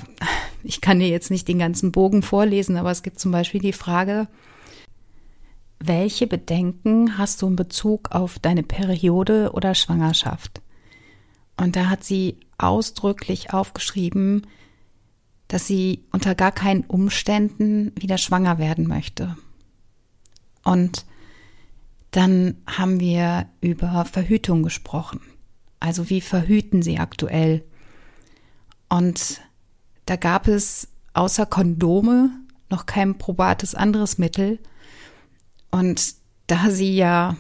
ich 0.63 0.81
kann 0.81 0.99
dir 0.99 1.07
jetzt 1.07 1.31
nicht 1.31 1.47
den 1.47 1.59
ganzen 1.59 1.91
Bogen 1.91 2.21
vorlesen, 2.21 2.77
aber 2.77 2.91
es 2.91 3.03
gibt 3.03 3.19
zum 3.19 3.31
Beispiel 3.31 3.61
die 3.61 3.73
Frage, 3.73 4.27
welche 5.79 6.27
Bedenken 6.27 7.17
hast 7.17 7.41
du 7.41 7.47
in 7.47 7.55
Bezug 7.55 8.11
auf 8.11 8.39
deine 8.39 8.63
Periode 8.63 9.51
oder 9.53 9.75
Schwangerschaft? 9.75 10.61
Und 11.57 11.75
da 11.75 11.89
hat 11.89 12.03
sie 12.03 12.39
ausdrücklich 12.57 13.53
aufgeschrieben, 13.53 14.47
dass 15.47 15.67
sie 15.67 16.03
unter 16.11 16.35
gar 16.35 16.51
keinen 16.51 16.83
Umständen 16.83 17.93
wieder 17.95 18.17
schwanger 18.17 18.57
werden 18.57 18.87
möchte. 18.87 19.37
Und 20.63 21.05
dann 22.15 22.55
haben 22.65 23.01
wir 23.01 23.47
über 23.59 24.05
Verhütung 24.05 24.63
gesprochen. 24.63 25.19
Also 25.81 26.09
wie 26.09 26.21
verhüten 26.21 26.81
sie 26.81 26.97
aktuell? 26.97 27.65
Und 28.87 29.41
da 30.05 30.15
gab 30.15 30.47
es 30.47 30.87
außer 31.13 31.45
Kondome 31.45 32.31
noch 32.69 32.85
kein 32.85 33.17
probates 33.17 33.75
anderes 33.75 34.17
Mittel. 34.17 34.59
Und 35.71 36.15
da 36.47 36.69
sie 36.69 36.95
ja 36.95 37.35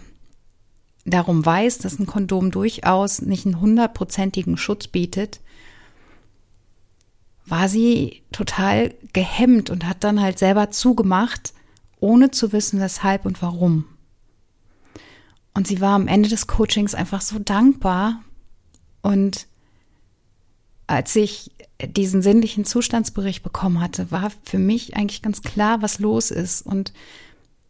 darum 1.05 1.45
weiß, 1.45 1.77
dass 1.77 1.97
ein 1.97 2.05
Kondom 2.05 2.51
durchaus 2.51 3.21
nicht 3.21 3.45
einen 3.45 3.61
hundertprozentigen 3.61 4.57
Schutz 4.57 4.87
bietet, 4.87 5.39
war 7.45 7.69
sie 7.69 8.23
total 8.33 8.93
gehemmt 9.13 9.69
und 9.69 9.87
hat 9.87 10.03
dann 10.03 10.19
halt 10.19 10.37
selber 10.37 10.69
zugemacht, 10.71 11.53
ohne 12.01 12.31
zu 12.31 12.51
wissen, 12.51 12.81
weshalb 12.81 13.25
und 13.25 13.41
warum. 13.41 13.85
Und 15.55 15.67
sie 15.67 15.81
war 15.81 15.95
am 15.95 16.07
Ende 16.07 16.29
des 16.29 16.47
Coachings 16.47 16.93
einfach 16.93 17.21
so 17.21 17.39
dankbar. 17.39 18.21
Und 19.01 19.47
als 20.85 21.15
ich 21.15 21.51
diesen 21.81 22.21
sinnlichen 22.21 22.65
Zustandsbericht 22.65 23.41
bekommen 23.41 23.79
hatte, 23.81 24.11
war 24.11 24.31
für 24.43 24.59
mich 24.59 24.95
eigentlich 24.95 25.21
ganz 25.21 25.41
klar, 25.41 25.81
was 25.81 25.99
los 25.99 26.29
ist. 26.29 26.65
Und 26.65 26.93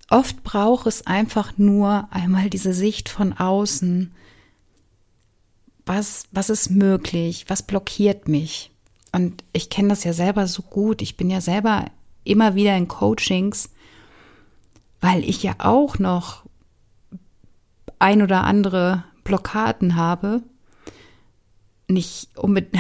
oft 0.10 0.44
braucht 0.44 0.88
es 0.88 1.06
einfach 1.06 1.58
nur 1.58 2.08
einmal 2.12 2.50
diese 2.50 2.74
Sicht 2.74 3.08
von 3.08 3.34
außen. 3.34 4.12
Was, 5.86 6.26
was 6.32 6.50
ist 6.50 6.72
möglich? 6.72 7.46
Was 7.50 7.62
blockiert 7.62 8.28
mich? 8.28 8.72
Und 9.12 9.44
ich 9.54 9.70
kenne 9.70 9.90
das 9.90 10.04
ja 10.04 10.14
selber 10.14 10.48
so 10.48 10.64
gut. 10.64 11.04
Ich 11.04 11.18
bin 11.18 11.30
ja 11.30 11.40
selber 11.40 11.86
immer 12.24 12.56
wieder 12.56 12.76
in 12.76 12.88
Coachings, 12.88 13.70
weil 15.02 15.24
ich 15.24 15.44
ja 15.44 15.54
auch 15.60 16.00
noch 16.00 16.45
ein 18.00 18.22
oder 18.22 18.44
andere 18.44 19.04
Blockaden 19.24 19.96
habe 19.96 20.44
nicht 21.88 22.30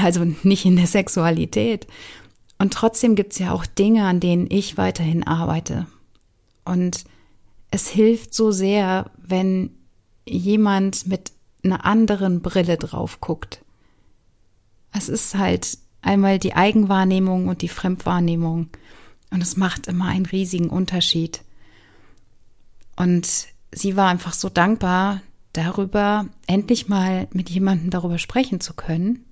also 0.02 0.26
nicht 0.44 0.66
in 0.66 0.76
der 0.76 0.88
Sexualität. 0.88 1.88
Und 2.58 2.74
trotzdem 2.74 3.16
gibt 3.16 3.34
es 3.34 3.40
ja 3.40 3.52
auch 3.52 3.66
Dinge, 3.66 4.06
an 4.06 4.20
denen 4.20 4.50
ich 4.50 4.78
weiterhin 4.78 5.26
arbeite. 5.26 5.88
Und 6.64 7.04
es 7.72 7.90
hilft 7.90 8.34
so 8.34 8.52
sehr, 8.52 9.12
wenn 9.18 9.72
jemand 10.26 11.08
mit 11.08 11.32
einer 11.64 11.86
anderen 11.86 12.42
Brille 12.42 12.78
drauf 12.78 13.20
guckt. 13.20 13.64
Es 14.92 15.10
ist 15.10 15.36
halt 15.36 15.78
einmal 16.02 16.40
die 16.40 16.54
Eigenwahrnehmung 16.54 17.48
und 17.48 17.62
die 17.62 17.68
Fremdwahrnehmung. 17.68 18.70
Und 19.32 19.42
es 19.42 19.58
macht 19.58 19.88
immer 19.88 20.06
einen 20.06 20.26
riesigen 20.26 20.70
Unterschied. 20.70 21.42
Und 22.96 23.48
sie 23.72 23.96
war 23.96 24.10
einfach 24.10 24.34
so 24.34 24.50
dankbar, 24.50 25.22
darüber, 25.54 26.28
endlich 26.48 26.88
mal 26.88 27.28
mit 27.32 27.50
jemandem 27.50 27.90
darüber 27.90 28.18
sprechen 28.18 28.60
zu 28.60 28.74
können, 28.74 29.26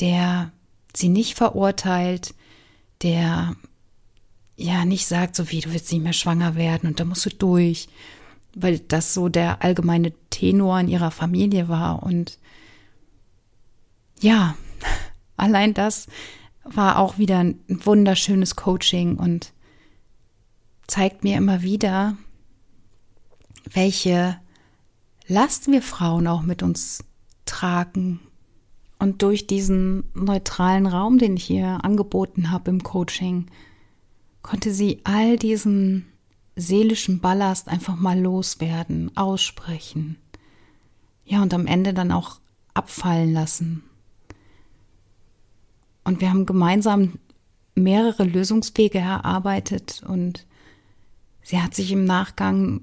der 0.00 0.52
sie 0.94 1.08
nicht 1.08 1.34
verurteilt, 1.34 2.34
der 3.02 3.56
ja 4.56 4.84
nicht 4.84 5.06
sagt, 5.06 5.36
so 5.36 5.50
wie 5.50 5.60
du 5.60 5.72
willst 5.72 5.92
nicht 5.92 6.02
mehr 6.02 6.12
schwanger 6.12 6.56
werden 6.56 6.88
und 6.88 7.00
da 7.00 7.04
musst 7.04 7.24
du 7.24 7.30
durch, 7.30 7.88
weil 8.54 8.80
das 8.80 9.14
so 9.14 9.28
der 9.28 9.62
allgemeine 9.62 10.12
Tenor 10.30 10.80
in 10.80 10.88
ihrer 10.88 11.10
Familie 11.10 11.68
war 11.68 12.02
und 12.02 12.38
ja, 14.20 14.56
allein 15.36 15.74
das 15.74 16.08
war 16.64 16.98
auch 16.98 17.18
wieder 17.18 17.38
ein 17.38 17.60
wunderschönes 17.68 18.56
Coaching 18.56 19.16
und 19.16 19.52
zeigt 20.86 21.22
mir 21.22 21.36
immer 21.36 21.62
wieder, 21.62 22.16
welche 23.72 24.38
Last 25.26 25.70
wir 25.70 25.82
Frauen 25.82 26.26
auch 26.26 26.42
mit 26.42 26.62
uns 26.62 27.04
tragen. 27.44 28.20
Und 28.98 29.22
durch 29.22 29.46
diesen 29.46 30.04
neutralen 30.14 30.86
Raum, 30.86 31.18
den 31.18 31.36
ich 31.36 31.50
ihr 31.50 31.84
angeboten 31.84 32.50
habe 32.50 32.70
im 32.70 32.82
Coaching, 32.82 33.46
konnte 34.42 34.72
sie 34.72 35.00
all 35.04 35.36
diesen 35.36 36.06
seelischen 36.56 37.20
Ballast 37.20 37.68
einfach 37.68 37.96
mal 37.96 38.18
loswerden, 38.18 39.16
aussprechen. 39.16 40.16
Ja, 41.24 41.42
und 41.42 41.52
am 41.52 41.66
Ende 41.66 41.92
dann 41.92 42.10
auch 42.10 42.40
abfallen 42.74 43.32
lassen. 43.32 43.84
Und 46.04 46.22
wir 46.22 46.30
haben 46.30 46.46
gemeinsam 46.46 47.18
mehrere 47.74 48.24
Lösungswege 48.24 48.98
erarbeitet 48.98 50.02
und 50.06 50.46
sie 51.42 51.60
hat 51.60 51.74
sich 51.74 51.92
im 51.92 52.04
Nachgang 52.04 52.80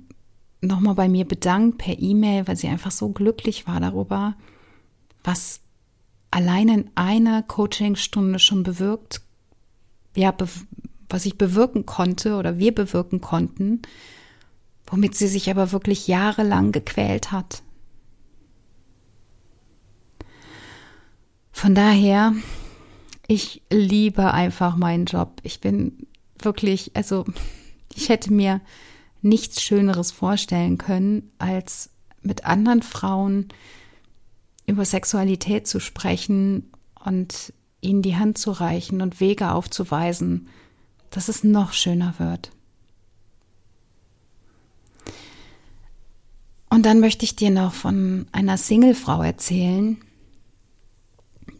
nochmal 0.65 0.95
bei 0.95 1.09
mir 1.09 1.25
bedankt 1.25 1.77
per 1.79 1.99
E-Mail, 1.99 2.47
weil 2.47 2.55
sie 2.55 2.67
einfach 2.67 2.91
so 2.91 3.09
glücklich 3.09 3.67
war 3.67 3.79
darüber, 3.79 4.35
was 5.23 5.61
allein 6.31 6.69
in 6.69 6.89
einer 6.95 7.43
Coachingstunde 7.43 8.39
schon 8.39 8.63
bewirkt, 8.63 9.21
ja, 10.15 10.31
be 10.31 10.47
was 11.07 11.27
ich 11.27 11.37
bewirken 11.37 11.85
konnte 11.85 12.35
oder 12.35 12.57
wir 12.57 12.73
bewirken 12.73 13.21
konnten, 13.21 13.83
womit 14.87 15.15
sie 15.15 15.27
sich 15.27 15.51
aber 15.51 15.71
wirklich 15.71 16.07
jahrelang 16.07 16.71
gequält 16.71 17.31
hat. 17.31 17.61
Von 21.51 21.75
daher, 21.75 22.33
ich 23.27 23.61
liebe 23.71 24.33
einfach 24.33 24.75
meinen 24.75 25.05
Job. 25.05 25.39
Ich 25.43 25.61
bin 25.61 26.07
wirklich, 26.39 26.91
also 26.95 27.25
ich 27.95 28.09
hätte 28.09 28.33
mir 28.33 28.61
nichts 29.25 29.61
Schöneres 29.61 30.11
vorstellen 30.11 30.77
können, 30.77 31.31
als 31.39 31.89
mit 32.21 32.45
anderen 32.45 32.83
Frauen 32.83 33.49
über 34.67 34.85
Sexualität 34.85 35.67
zu 35.67 35.79
sprechen 35.79 36.71
und 37.03 37.51
ihnen 37.81 38.01
die 38.01 38.15
Hand 38.15 38.37
zu 38.37 38.51
reichen 38.51 39.01
und 39.01 39.19
Wege 39.19 39.51
aufzuweisen, 39.51 40.47
dass 41.09 41.27
es 41.27 41.43
noch 41.43 41.73
schöner 41.73 42.15
wird. 42.19 42.51
Und 46.69 46.85
dann 46.85 46.99
möchte 46.99 47.25
ich 47.25 47.35
dir 47.35 47.51
noch 47.51 47.73
von 47.73 48.27
einer 48.31 48.57
Singlefrau 48.57 49.23
erzählen, 49.23 49.97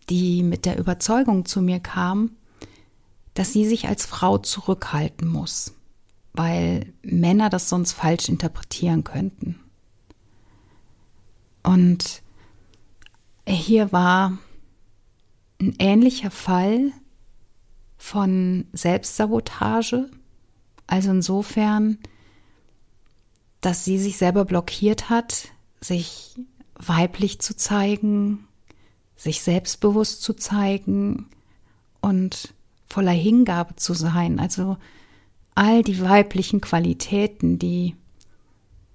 die 0.10 0.43
mit 0.43 0.65
der 0.65 0.78
Überzeugung 0.78 1.45
zu 1.45 1.62
mir 1.62 1.80
kam, 1.80 2.32
dass 3.34 3.54
sie 3.54 3.65
sich 3.67 3.88
als 3.88 4.06
Frau 4.06 4.38
zurückhalten 4.38 5.28
muss 5.28 5.75
weil 6.36 6.93
Männer 7.02 7.50
das 7.50 7.69
sonst 7.69 7.93
falsch 7.93 8.30
interpretieren 8.30 9.04
könnten. 9.04 9.60
Und 11.63 12.21
hier 13.48 13.91
war 13.91 14.38
ein 15.62 15.76
ähnlicher 15.80 16.32
Fall 16.32 16.91
von 17.98 18.67
Selbstsabotage, 18.74 20.10
also 20.88 21.12
insofern, 21.12 21.98
dass 23.62 23.86
sie 23.86 23.98
sich 23.98 24.17
selber 24.17 24.45
blockiert 24.45 25.10
hat, 25.10 25.50
sich 25.82 26.36
weiblich 26.76 27.39
zu 27.39 27.56
zeigen, 27.56 28.48
sich 29.15 29.41
selbstbewusst 29.41 30.21
zu 30.21 30.34
zeigen 30.34 31.30
und 32.02 32.54
voller 32.88 33.12
Hingabe 33.12 33.76
zu 33.76 33.93
sein, 33.93 34.39
also 34.39 34.78
all 35.55 35.81
die 35.81 36.01
weiblichen 36.01 36.61
Qualitäten, 36.61 37.57
die, 37.57 37.95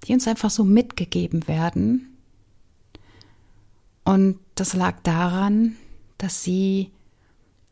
die 0.03 0.13
uns 0.13 0.27
einfach 0.27 0.51
so 0.51 0.63
mitgegeben 0.63 1.47
werden. 1.47 2.15
Und 4.03 4.39
das 4.55 4.73
lag 4.73 4.99
daran, 5.03 5.75
dass 6.17 6.43
sie 6.43 6.91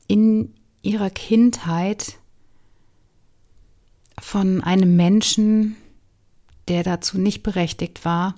in 0.08 0.54
ihrer 0.82 1.12
Kindheit 1.12 2.18
von 4.20 4.62
einem 4.62 4.96
Menschen, 4.96 5.76
der 6.68 6.84
dazu 6.84 7.18
nicht 7.18 7.44
berechtigt 7.44 8.06
war, 8.06 8.36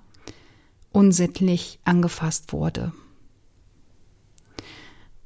unsittlich 0.91 1.79
angefasst 1.85 2.51
wurde. 2.51 2.91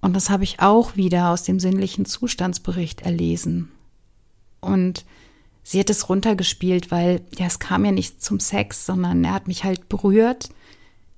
Und 0.02 0.16
das 0.16 0.30
habe 0.30 0.44
ich 0.44 0.60
auch 0.60 0.96
wieder 0.96 1.32
aus 1.32 1.44
dem 1.44 1.60
sinnlichen 1.60 2.06
Zustandsbericht 2.06 3.02
erlesen. 3.02 3.72
Und 4.66 5.06
sie 5.64 5.80
hat 5.80 5.90
es 5.90 6.10
runtergespielt, 6.10 6.92
weil 6.92 7.22
ja, 7.38 7.46
es 7.46 7.60
kam 7.60 7.86
ja 7.86 7.92
nicht 7.92 8.22
zum 8.22 8.40
Sex, 8.40 8.86
sondern 8.86 9.24
er 9.24 9.34
hat 9.34 9.48
mich 9.48 9.64
halt 9.64 9.88
berührt 9.88 10.50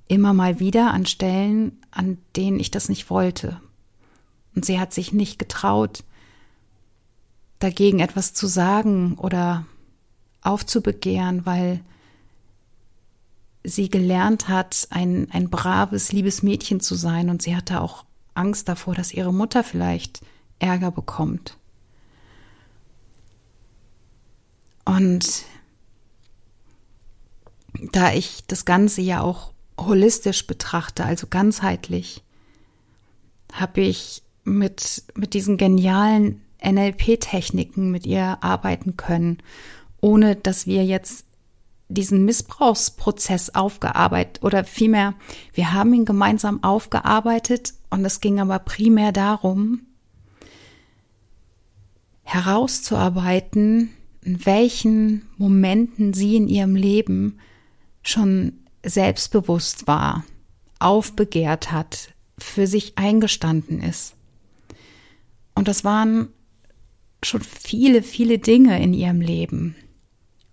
immer 0.07 0.33
mal 0.33 0.59
wieder 0.59 0.93
an 0.93 1.05
Stellen, 1.05 1.79
an 1.91 2.17
denen 2.35 2.59
ich 2.59 2.71
das 2.71 2.89
nicht 2.89 3.09
wollte. 3.09 3.61
Und 4.55 4.65
sie 4.65 4.79
hat 4.79 4.93
sich 4.93 5.13
nicht 5.13 5.37
getraut, 5.37 6.03
dagegen 7.59 7.99
etwas 7.99 8.33
zu 8.33 8.47
sagen 8.47 9.15
oder 9.15 9.65
aufzubegehren, 10.41 11.45
weil 11.45 11.81
sie 13.63 13.89
gelernt 13.89 14.47
hat, 14.47 14.87
ein, 14.91 15.27
ein 15.31 15.49
braves, 15.49 16.11
liebes 16.11 16.41
Mädchen 16.41 16.79
zu 16.79 16.95
sein 16.95 17.29
und 17.29 17.41
sie 17.41 17.55
hatte 17.55 17.81
auch 17.81 18.05
Angst 18.33 18.69
davor, 18.69 18.95
dass 18.95 19.13
ihre 19.13 19.33
Mutter 19.33 19.63
vielleicht 19.63 20.21
Ärger 20.59 20.91
bekommt. 20.91 21.57
Und 24.87 25.43
da 27.91 28.13
ich 28.13 28.45
das 28.47 28.63
Ganze 28.63 29.01
ja 29.01 29.19
auch 29.19 29.51
holistisch 29.77 30.47
betrachte, 30.47 31.03
also 31.03 31.27
ganzheitlich, 31.27 32.23
habe 33.51 33.81
ich 33.81 34.23
mit, 34.45 35.03
mit 35.13 35.33
diesen 35.33 35.57
genialen 35.57 36.41
NLP-Techniken 36.65 37.91
mit 37.91 38.05
ihr 38.05 38.37
arbeiten 38.41 38.95
können, 38.95 39.39
ohne 39.99 40.37
dass 40.37 40.67
wir 40.67 40.85
jetzt 40.85 41.25
diesen 41.89 42.23
Missbrauchsprozess 42.23 43.55
aufgearbeitet 43.55 44.41
oder 44.41 44.63
vielmehr, 44.63 45.15
wir 45.53 45.73
haben 45.73 45.93
ihn 45.93 46.05
gemeinsam 46.05 46.63
aufgearbeitet 46.63 47.73
und 47.89 48.05
es 48.05 48.21
ging 48.21 48.39
aber 48.39 48.59
primär 48.59 49.11
darum, 49.11 49.81
herauszuarbeiten, 52.23 53.91
in 54.27 54.45
welchen 54.45 55.25
Momenten 55.37 56.13
sie 56.13 56.35
in 56.35 56.49
ihrem 56.49 56.75
Leben 56.75 57.39
schon 58.03 58.59
selbstbewusst 58.83 59.87
war, 59.87 60.25
aufbegehrt 60.79 61.71
hat, 61.71 62.13
für 62.37 62.67
sich 62.67 62.97
eingestanden 62.97 63.81
ist. 63.81 64.15
Und 65.55 65.69
das 65.69 65.85
waren 65.85 66.27
schon 67.23 67.39
viele, 67.39 68.03
viele 68.03 68.37
Dinge 68.37 68.83
in 68.83 68.93
ihrem 68.93 69.21
Leben. 69.21 69.77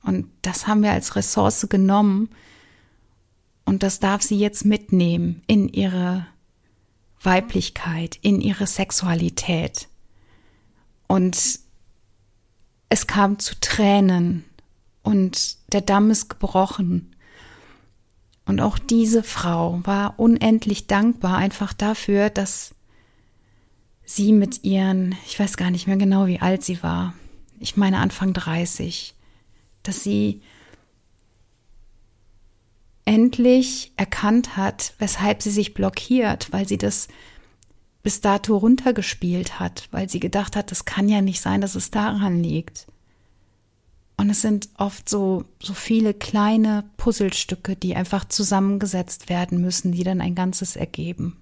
Und 0.04 0.28
das 0.42 0.68
haben 0.68 0.84
wir 0.84 0.92
als 0.92 1.16
Ressource 1.16 1.66
genommen. 1.68 2.28
Und 3.64 3.82
das 3.82 3.98
darf 3.98 4.22
sie 4.22 4.38
jetzt 4.38 4.64
mitnehmen 4.64 5.42
in 5.48 5.68
ihre 5.68 6.28
Weiblichkeit, 7.20 8.20
in 8.22 8.40
ihre 8.40 8.68
Sexualität. 8.68 9.88
Und 11.08 11.63
es 12.88 13.07
kam 13.07 13.38
zu 13.38 13.55
Tränen 13.61 14.44
und 15.03 15.57
der 15.73 15.81
Damm 15.81 16.11
ist 16.11 16.29
gebrochen. 16.29 17.14
Und 18.47 18.61
auch 18.61 18.79
diese 18.79 19.23
Frau 19.23 19.81
war 19.85 20.18
unendlich 20.18 20.87
dankbar 20.87 21.37
einfach 21.37 21.73
dafür, 21.73 22.31
dass 22.31 22.75
sie 24.05 24.33
mit 24.33 24.64
ihren, 24.64 25.14
ich 25.27 25.38
weiß 25.38 25.57
gar 25.57 25.70
nicht 25.70 25.87
mehr 25.87 25.97
genau, 25.97 26.27
wie 26.27 26.40
alt 26.40 26.62
sie 26.62 26.83
war, 26.83 27.14
ich 27.59 27.77
meine 27.77 27.99
Anfang 27.99 28.35
30, 28.35 29.14
dass 29.83 30.03
sie 30.03 30.42
endlich 33.07 33.92
erkannt 33.97 34.57
hat, 34.57 34.94
weshalb 34.99 35.42
sie 35.42 35.51
sich 35.51 35.75
blockiert, 35.75 36.53
weil 36.53 36.66
sie 36.66 36.79
das 36.79 37.09
bis 38.04 38.20
dato 38.20 38.58
runtergespielt 38.58 39.58
hat, 39.58 39.88
weil 39.90 40.08
sie 40.10 40.20
gedacht 40.20 40.54
hat, 40.54 40.70
das 40.70 40.84
kann 40.84 41.08
ja 41.08 41.22
nicht 41.22 41.40
sein, 41.40 41.62
dass 41.62 41.74
es 41.74 41.90
daran 41.90 42.40
liegt. 42.42 42.86
Und 44.18 44.28
es 44.28 44.42
sind 44.42 44.68
oft 44.76 45.08
so, 45.08 45.46
so 45.58 45.72
viele 45.72 46.12
kleine 46.12 46.84
Puzzlestücke, 46.98 47.74
die 47.74 47.96
einfach 47.96 48.26
zusammengesetzt 48.26 49.30
werden 49.30 49.60
müssen, 49.60 49.90
die 49.90 50.04
dann 50.04 50.20
ein 50.20 50.34
Ganzes 50.34 50.76
ergeben. 50.76 51.38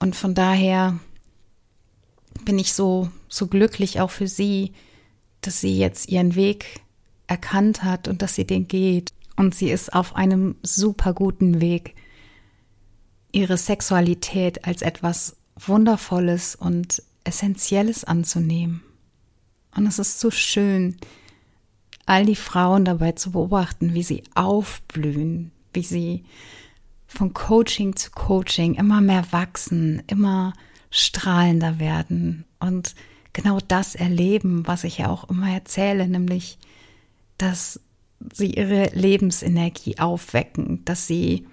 Und 0.00 0.16
von 0.16 0.34
daher 0.34 0.98
bin 2.44 2.58
ich 2.58 2.72
so, 2.72 3.08
so 3.28 3.46
glücklich 3.46 4.00
auch 4.00 4.10
für 4.10 4.26
sie, 4.26 4.72
dass 5.42 5.60
sie 5.60 5.78
jetzt 5.78 6.08
ihren 6.08 6.34
Weg 6.34 6.80
erkannt 7.28 7.84
hat 7.84 8.08
und 8.08 8.20
dass 8.20 8.34
sie 8.34 8.46
den 8.46 8.66
geht. 8.66 9.12
Und 9.36 9.54
sie 9.54 9.70
ist 9.70 9.94
auf 9.94 10.16
einem 10.16 10.56
super 10.62 11.14
guten 11.14 11.60
Weg, 11.60 11.94
ihre 13.32 13.56
Sexualität 13.56 14.64
als 14.64 14.82
etwas 14.82 15.36
Wundervolles 15.56 16.54
und 16.54 17.02
Essentielles 17.24 18.04
anzunehmen. 18.04 18.82
Und 19.76 19.86
es 19.86 19.98
ist 19.98 20.20
so 20.20 20.30
schön, 20.30 20.96
all 22.06 22.26
die 22.26 22.36
Frauen 22.36 22.84
dabei 22.84 23.12
zu 23.12 23.32
beobachten, 23.32 23.94
wie 23.94 24.02
sie 24.02 24.24
aufblühen, 24.34 25.52
wie 25.72 25.82
sie 25.82 26.24
von 27.06 27.34
Coaching 27.34 27.96
zu 27.96 28.10
Coaching 28.10 28.74
immer 28.74 29.00
mehr 29.00 29.24
wachsen, 29.30 30.02
immer 30.06 30.52
strahlender 30.90 31.78
werden 31.78 32.44
und 32.58 32.94
genau 33.32 33.58
das 33.66 33.94
erleben, 33.94 34.66
was 34.66 34.84
ich 34.84 34.98
ja 34.98 35.08
auch 35.08 35.28
immer 35.28 35.50
erzähle, 35.52 36.08
nämlich, 36.08 36.58
dass 37.38 37.80
sie 38.32 38.54
ihre 38.54 38.86
Lebensenergie 38.92 39.98
aufwecken, 39.98 40.84
dass 40.84 41.06
sie 41.06 41.46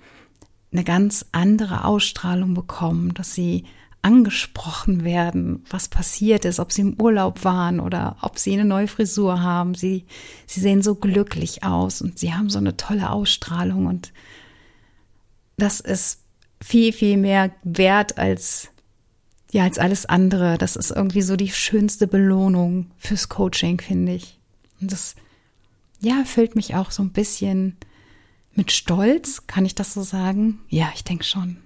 eine 0.78 0.84
ganz 0.84 1.26
andere 1.32 1.86
Ausstrahlung 1.86 2.54
bekommen, 2.54 3.16
dass 3.16 3.34
sie 3.34 3.66
angesprochen 4.04 5.04
werden, 5.04 5.66
was 5.72 5.88
passiert 5.88 6.46
ist, 6.46 6.60
ob 6.60 6.72
sie 6.72 6.82
im 6.82 7.02
Urlaub 7.02 7.44
waren 7.44 7.80
oder 7.80 8.16
ob 8.22 8.38
sie 8.38 8.54
eine 8.54 8.63
neue 8.63 8.88
Frisur 8.88 9.42
haben. 9.42 9.74
Sie, 9.74 10.06
sie 10.46 10.60
sehen 10.60 10.84
so 10.84 10.94
glücklich 10.94 11.63
aus 11.63 12.02
und 12.02 12.20
sie 12.20 12.34
haben 12.34 12.52
so 12.52 12.60
eine 12.60 12.78
tolle 12.78 13.10
Ausstrahlung 13.10 13.88
und 13.88 14.13
das 15.58 15.80
ist 15.80 16.20
viel, 16.62 16.94
viel 16.94 17.18
mehr 17.18 17.50
wert 17.63 18.20
als, 18.20 18.70
ja, 19.52 19.63
als 19.63 19.80
alles 19.80 20.06
andere. 20.06 20.60
Das 20.60 20.76
ist 20.76 20.92
irgendwie 20.92 21.24
so 21.24 21.36
die 21.36 21.50
schönste 21.50 22.06
Belohnung 22.06 22.92
fürs 23.00 23.30
Coaching, 23.30 23.82
finde 23.82 24.13
ich. 24.13 24.38
Und 24.80 24.92
das, 24.92 25.16
ja, 26.00 26.24
füllt 26.24 26.56
mich 26.56 26.76
auch 26.76 26.92
so 26.92 27.02
ein 27.02 27.13
bisschen 27.13 27.78
mit 28.58 28.72
Stolz. 28.72 29.48
Kann 29.48 29.65
ich 29.65 29.76
das 29.76 29.93
so 29.93 30.02
sagen? 30.02 30.60
Ja, 30.67 30.91
ich 30.93 31.06
denke 31.06 31.24
schon. 31.24 31.58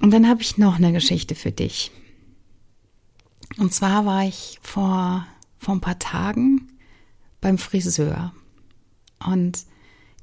Und 0.00 0.10
dann 0.10 0.28
habe 0.28 0.42
ich 0.42 0.58
noch 0.58 0.76
eine 0.76 0.92
Geschichte 0.92 1.36
für 1.36 1.52
dich. 1.52 1.92
Und 3.58 3.72
zwar 3.72 4.04
war 4.04 4.24
ich 4.24 4.58
vor, 4.62 5.26
vor 5.58 5.74
ein 5.74 5.80
paar 5.80 5.98
Tagen 6.00 6.68
beim 7.40 7.58
Friseur. 7.58 8.32
Und 9.24 9.64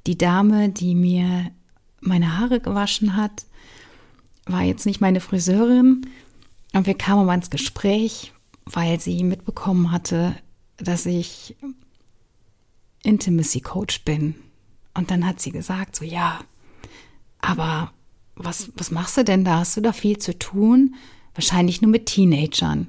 die 0.08 0.18
Dame, 0.18 0.70
die 0.70 0.96
mir 0.96 1.52
meine 2.02 2.38
Haare 2.38 2.60
gewaschen 2.60 3.16
hat, 3.16 3.46
war 4.46 4.64
jetzt 4.64 4.86
nicht 4.86 5.00
meine 5.02 5.22
Friseurin. 5.22 6.08
Und 6.74 6.88
wir 6.88 6.96
kamen 6.96 7.22
aber 7.22 7.36
ins 7.36 7.50
Gespräch, 7.50 8.34
weil 8.66 9.00
sie 9.00 9.24
mitbekommen 9.24 9.92
hatte, 9.92 10.36
dass 10.78 11.06
ich 11.06 11.56
Intimacy 13.04 13.62
Coach 13.62 14.04
bin. 14.04 14.36
Und 14.94 15.12
dann 15.12 15.26
hat 15.26 15.40
sie 15.40 15.52
gesagt, 15.52 15.96
so 15.96 16.06
ja, 16.06 16.42
aber 17.42 17.92
was, 18.36 18.72
was 18.76 18.92
machst 18.92 19.18
du 19.18 19.24
denn 19.24 19.46
da? 19.46 19.60
Hast 19.60 19.78
du 19.78 19.82
da 19.82 19.94
viel 19.94 20.18
zu 20.18 20.38
tun? 20.38 20.96
Wahrscheinlich 21.34 21.82
nur 21.82 21.92
mit 21.92 22.08
Teenagern. 22.08 22.88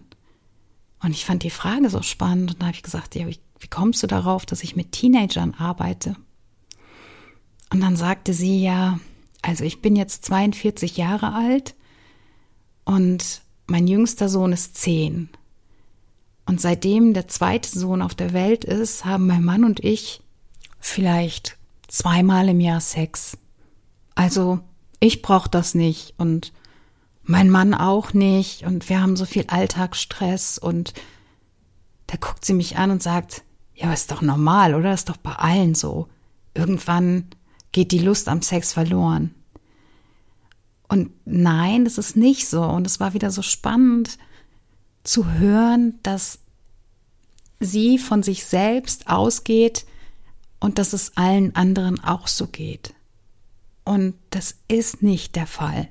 Und 1.02 1.10
ich 1.10 1.24
fand 1.24 1.42
die 1.42 1.50
Frage 1.50 1.90
so 1.90 2.02
spannend 2.02 2.52
und 2.52 2.62
da 2.62 2.66
habe 2.66 2.76
ich 2.76 2.82
gesagt, 2.82 3.14
ja, 3.14 3.26
wie, 3.26 3.38
wie 3.58 3.68
kommst 3.68 4.02
du 4.02 4.06
darauf, 4.06 4.46
dass 4.46 4.62
ich 4.62 4.76
mit 4.76 4.92
Teenagern 4.92 5.54
arbeite? 5.54 6.16
Und 7.72 7.80
dann 7.80 7.96
sagte 7.96 8.34
sie 8.34 8.62
ja, 8.62 9.00
also 9.40 9.64
ich 9.64 9.82
bin 9.82 9.96
jetzt 9.96 10.24
42 10.26 10.96
Jahre 10.96 11.34
alt 11.34 11.74
und 12.84 13.42
mein 13.66 13.86
jüngster 13.86 14.28
Sohn 14.28 14.52
ist 14.52 14.76
10. 14.76 15.30
Und 16.52 16.60
seitdem 16.60 17.14
der 17.14 17.28
zweite 17.28 17.78
Sohn 17.78 18.02
auf 18.02 18.14
der 18.14 18.34
Welt 18.34 18.62
ist, 18.62 19.06
haben 19.06 19.26
mein 19.26 19.42
Mann 19.42 19.64
und 19.64 19.82
ich 19.82 20.20
vielleicht 20.78 21.56
zweimal 21.88 22.46
im 22.50 22.60
Jahr 22.60 22.82
Sex. 22.82 23.38
Also 24.14 24.60
ich 25.00 25.22
brauche 25.22 25.48
das 25.48 25.74
nicht 25.74 26.12
und 26.18 26.52
mein 27.22 27.48
Mann 27.48 27.72
auch 27.72 28.12
nicht 28.12 28.66
und 28.66 28.90
wir 28.90 29.00
haben 29.00 29.16
so 29.16 29.24
viel 29.24 29.46
Alltagsstress 29.46 30.58
und 30.58 30.92
da 32.06 32.18
guckt 32.20 32.44
sie 32.44 32.52
mich 32.52 32.76
an 32.76 32.90
und 32.90 33.02
sagt, 33.02 33.44
ja, 33.74 33.90
ist 33.90 34.12
doch 34.12 34.20
normal, 34.20 34.74
oder? 34.74 34.92
Ist 34.92 35.08
doch 35.08 35.16
bei 35.16 35.32
allen 35.32 35.74
so. 35.74 36.06
Irgendwann 36.52 37.28
geht 37.72 37.92
die 37.92 37.98
Lust 37.98 38.28
am 38.28 38.42
Sex 38.42 38.74
verloren. 38.74 39.34
Und 40.86 41.12
nein, 41.24 41.86
das 41.86 41.96
ist 41.96 42.14
nicht 42.14 42.46
so. 42.46 42.62
Und 42.62 42.86
es 42.86 43.00
war 43.00 43.14
wieder 43.14 43.30
so 43.30 43.40
spannend 43.40 44.18
zu 45.02 45.32
hören, 45.32 45.98
dass 46.02 46.41
sie 47.64 47.98
von 47.98 48.22
sich 48.22 48.44
selbst 48.44 49.08
ausgeht 49.08 49.86
und 50.60 50.78
dass 50.78 50.92
es 50.92 51.16
allen 51.16 51.54
anderen 51.56 52.02
auch 52.02 52.28
so 52.28 52.46
geht. 52.46 52.94
Und 53.84 54.14
das 54.30 54.56
ist 54.68 55.02
nicht 55.02 55.36
der 55.36 55.46
Fall. 55.46 55.88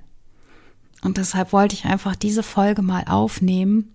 Und 1.02 1.18
deshalb 1.18 1.52
wollte 1.52 1.76
ich 1.76 1.86
einfach 1.86 2.16
diese 2.16 2.44
Folge 2.44 2.82
mal 2.82 3.06
aufnehmen, 3.08 3.94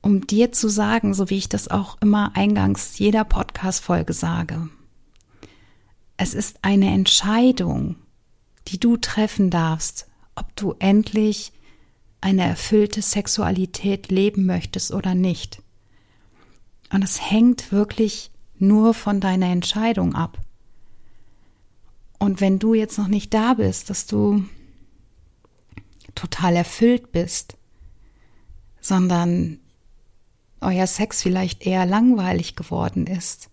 um 0.00 0.26
dir 0.26 0.52
zu 0.52 0.68
sagen, 0.68 1.12
so 1.14 1.28
wie 1.30 1.38
ich 1.38 1.48
das 1.48 1.68
auch 1.68 1.98
immer 2.00 2.36
eingangs 2.36 2.98
jeder 2.98 3.24
Podcast-Folge 3.24 4.12
sage. 4.12 4.68
Es 6.16 6.34
ist 6.34 6.58
eine 6.62 6.92
Entscheidung, 6.92 7.96
die 8.68 8.80
du 8.80 8.96
treffen 8.96 9.50
darfst, 9.50 10.06
ob 10.34 10.54
du 10.56 10.74
endlich 10.78 11.52
eine 12.20 12.44
erfüllte 12.44 13.02
Sexualität 13.02 14.10
leben 14.10 14.46
möchtest 14.46 14.92
oder 14.92 15.14
nicht. 15.14 15.62
Und 16.90 17.02
es 17.02 17.30
hängt 17.30 17.72
wirklich 17.72 18.30
nur 18.58 18.94
von 18.94 19.20
deiner 19.20 19.46
Entscheidung 19.46 20.14
ab. 20.14 20.38
Und 22.18 22.40
wenn 22.40 22.58
du 22.58 22.74
jetzt 22.74 22.98
noch 22.98 23.08
nicht 23.08 23.32
da 23.32 23.54
bist, 23.54 23.90
dass 23.90 24.06
du 24.06 24.44
total 26.14 26.56
erfüllt 26.56 27.12
bist, 27.12 27.56
sondern 28.80 29.60
euer 30.60 30.86
Sex 30.86 31.22
vielleicht 31.22 31.64
eher 31.64 31.86
langweilig 31.86 32.56
geworden 32.56 33.06
ist 33.06 33.48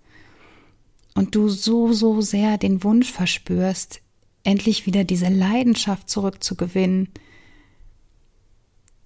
und 1.13 1.36
du 1.36 1.50
so, 1.50 1.93
so 1.93 2.21
sehr 2.21 2.58
den 2.58 2.84
Wunsch 2.84 3.12
verspürst, 3.12 4.02
endlich 4.43 4.86
wieder 4.86 5.04
diese 5.04 5.30
Leidenschaft 5.30 6.10
zurückzugewinnen, 6.10 7.10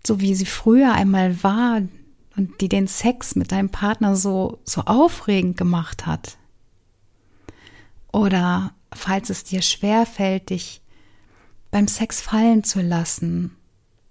so 0.05 0.21
wie 0.21 0.35
sie 0.35 0.45
früher 0.45 0.93
einmal 0.93 1.43
war 1.43 1.81
und 2.35 2.61
die 2.61 2.69
den 2.69 2.87
Sex 2.87 3.35
mit 3.35 3.51
deinem 3.51 3.69
Partner 3.69 4.15
so, 4.15 4.59
so 4.63 4.81
aufregend 4.81 5.57
gemacht 5.57 6.05
hat. 6.05 6.37
Oder 8.11 8.73
falls 8.93 9.29
es 9.29 9.43
dir 9.43 9.61
schwerfällt, 9.61 10.49
dich 10.49 10.81
beim 11.71 11.87
Sex 11.87 12.21
fallen 12.21 12.63
zu 12.63 12.81
lassen 12.81 13.55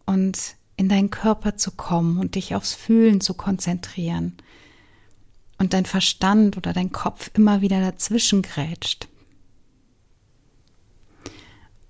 und 0.06 0.56
in 0.76 0.88
deinen 0.88 1.10
Körper 1.10 1.56
zu 1.56 1.72
kommen 1.72 2.18
und 2.18 2.36
dich 2.36 2.54
aufs 2.54 2.74
Fühlen 2.74 3.20
zu 3.20 3.34
konzentrieren 3.34 4.36
und 5.58 5.72
dein 5.72 5.86
Verstand 5.86 6.56
oder 6.56 6.72
dein 6.72 6.92
Kopf 6.92 7.30
immer 7.34 7.60
wieder 7.60 7.80
dazwischen 7.80 8.42
grätscht. 8.42 9.08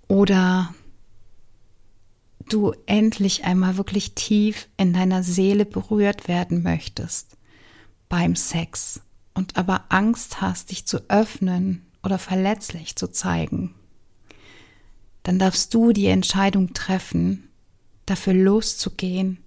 Oder 0.08 0.74
du 2.52 2.72
endlich 2.87 3.44
einmal 3.44 3.76
wirklich 3.76 4.14
tief 4.14 4.68
in 4.76 4.92
deiner 4.92 5.22
Seele 5.22 5.64
berührt 5.64 6.28
werden 6.28 6.62
möchtest 6.62 7.37
beim 8.08 8.37
Sex 8.37 9.00
und 9.34 9.56
aber 9.56 9.84
Angst 9.90 10.40
hast, 10.40 10.70
dich 10.70 10.87
zu 10.87 11.08
öffnen 11.08 11.87
oder 12.02 12.18
verletzlich 12.18 12.96
zu 12.96 13.08
zeigen, 13.08 13.74
dann 15.22 15.38
darfst 15.38 15.74
du 15.74 15.92
die 15.92 16.06
Entscheidung 16.06 16.72
treffen, 16.72 17.48
dafür 18.06 18.32
loszugehen, 18.32 19.38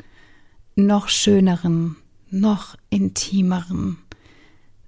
noch 0.75 1.09
schöneren, 1.09 1.97
noch 2.29 2.75
intimeren, 2.89 3.97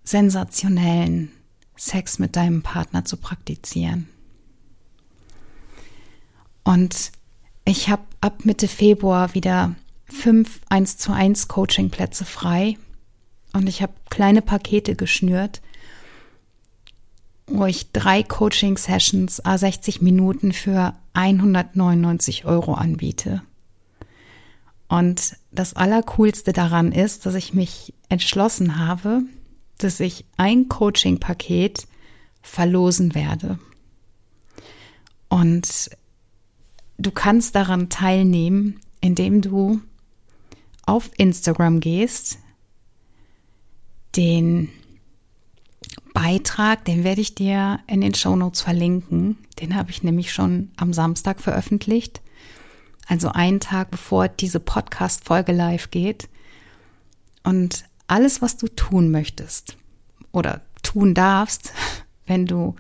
sensationellen 0.04 1.32
Sex 1.76 2.20
mit 2.20 2.36
deinem 2.36 2.62
Partner 2.62 3.06
zu 3.06 3.18
praktizieren. 3.18 4.08
Und 6.64 7.12
ich 7.66 7.90
habe 7.90 8.04
ab 8.22 8.46
Mitte 8.46 8.68
Februar 8.68 9.34
wieder 9.34 9.76
fünf 10.06 10.62
1 10.70 10.98
zu 10.98 11.12
1 11.12 11.48
Coaching 11.48 11.90
Plätze 11.90 12.26
frei 12.26 12.78
und 13.54 13.68
ich 13.68 13.82
habe 13.82 13.94
kleine 14.10 14.42
Pakete 14.42 14.96
geschnürt, 14.96 15.62
wo 17.48 17.66
ich 17.66 17.92
drei 17.92 18.24
Coaching 18.24 18.78
Sessions 18.78 19.44
a 19.44 19.58
60 19.58 20.02
Minuten 20.02 20.54
für 20.54 20.94
199 21.14 22.46
Euro 22.46 22.74
anbiete. 22.74 23.42
Und 24.88 25.38
das 25.52 25.76
Allercoolste 25.76 26.54
daran 26.54 26.92
ist, 26.92 27.26
dass 27.26 27.36
ich 27.36 27.54
mich 27.54 27.94
entschlossen 28.10 28.78
habe, 28.78 29.22
dass 29.78 30.00
ich 30.00 30.26
ein 30.38 30.70
Coaching-Paket 30.70 31.88
verlosen 32.42 33.16
werde. 33.16 33.58
Und 35.30 35.90
du 36.98 37.12
kannst 37.12 37.56
daran 37.56 37.90
teilnehmen, 37.90 38.80
indem 39.02 39.42
du 39.42 39.82
auf 40.86 41.12
Instagram 41.18 41.80
gehst, 41.80 42.40
den 44.16 44.70
Beitrag, 46.14 46.86
den 46.86 47.04
werde 47.04 47.22
ich 47.22 47.34
dir 47.34 47.80
in 47.88 48.02
den 48.02 48.14
Show 48.14 48.36
Notes 48.36 48.62
verlinken. 48.62 49.38
Den 49.60 49.76
habe 49.76 49.90
ich 49.90 50.04
nämlich 50.04 50.32
schon 50.32 50.72
am 50.78 50.94
Samstag 50.94 51.42
veröffentlicht. 51.42 52.22
Also 53.08 53.30
einen 53.30 53.60
Tag 53.60 53.92
bevor 53.92 54.28
diese 54.28 54.60
Podcast-Folge 54.60 55.52
live 55.52 55.90
geht. 55.90 56.30
Und 57.44 57.86
alles, 58.08 58.42
was 58.42 58.58
du 58.58 58.68
tun 58.68 59.10
möchtest 59.12 59.78
oder 60.32 60.62
tun 60.84 61.14
darfst, 61.14 61.74
wenn 62.28 62.46
du 62.46 62.76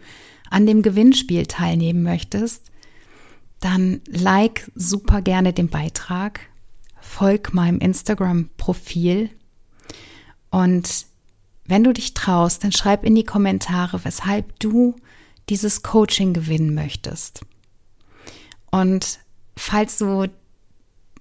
an 0.50 0.68
dem 0.68 0.84
Gewinnspiel 0.84 1.48
teilnehmen 1.48 2.04
möchtest, 2.04 2.72
dann 3.64 4.02
like 4.08 4.72
super 4.76 5.22
gerne 5.22 5.54
den 5.54 5.70
Beitrag, 5.70 6.42
folg 7.00 7.54
meinem 7.54 7.80
Instagram-Profil 7.80 9.30
und 10.50 11.06
wenn 11.66 11.84
du 11.84 11.94
dich 11.94 12.14
traust, 12.14 12.64
dann 12.64 12.72
schreib 12.72 13.04
in 13.04 13.16
die 13.16 13.24
Kommentare, 13.24 14.04
weshalb 14.04 14.60
du 14.60 14.96
dieses 15.50 15.82
Coaching 15.82 16.34
gewinnen 16.34 16.74
möchtest. 16.74 17.46
Und 18.70 19.20
falls 19.56 19.98
du 19.98 20.28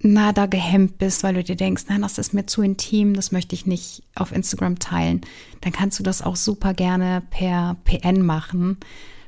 na 0.05 0.33
da 0.33 0.47
gehemmt 0.47 0.97
bist, 0.97 1.23
weil 1.23 1.33
du 1.33 1.43
dir 1.43 1.55
denkst, 1.55 1.85
nein, 1.87 2.01
das 2.01 2.17
ist 2.17 2.33
mir 2.33 2.45
zu 2.45 2.61
intim, 2.61 3.13
das 3.13 3.31
möchte 3.31 3.55
ich 3.55 3.65
nicht 3.65 4.03
auf 4.15 4.33
Instagram 4.33 4.77
teilen, 4.77 5.21
dann 5.61 5.71
kannst 5.71 5.97
du 5.97 6.03
das 6.03 6.21
auch 6.21 6.35
super 6.35 6.73
gerne 6.73 7.23
per 7.29 7.77
PN 7.85 8.21
machen. 8.21 8.77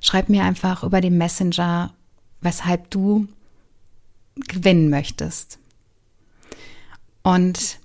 Schreib 0.01 0.29
mir 0.29 0.43
einfach 0.43 0.83
über 0.83 1.01
den 1.01 1.17
Messenger 1.17 1.94
weshalb 2.45 2.89
du 2.91 3.27
gewinnen 4.35 4.89
möchtest. 4.89 5.59
Und 7.23 7.79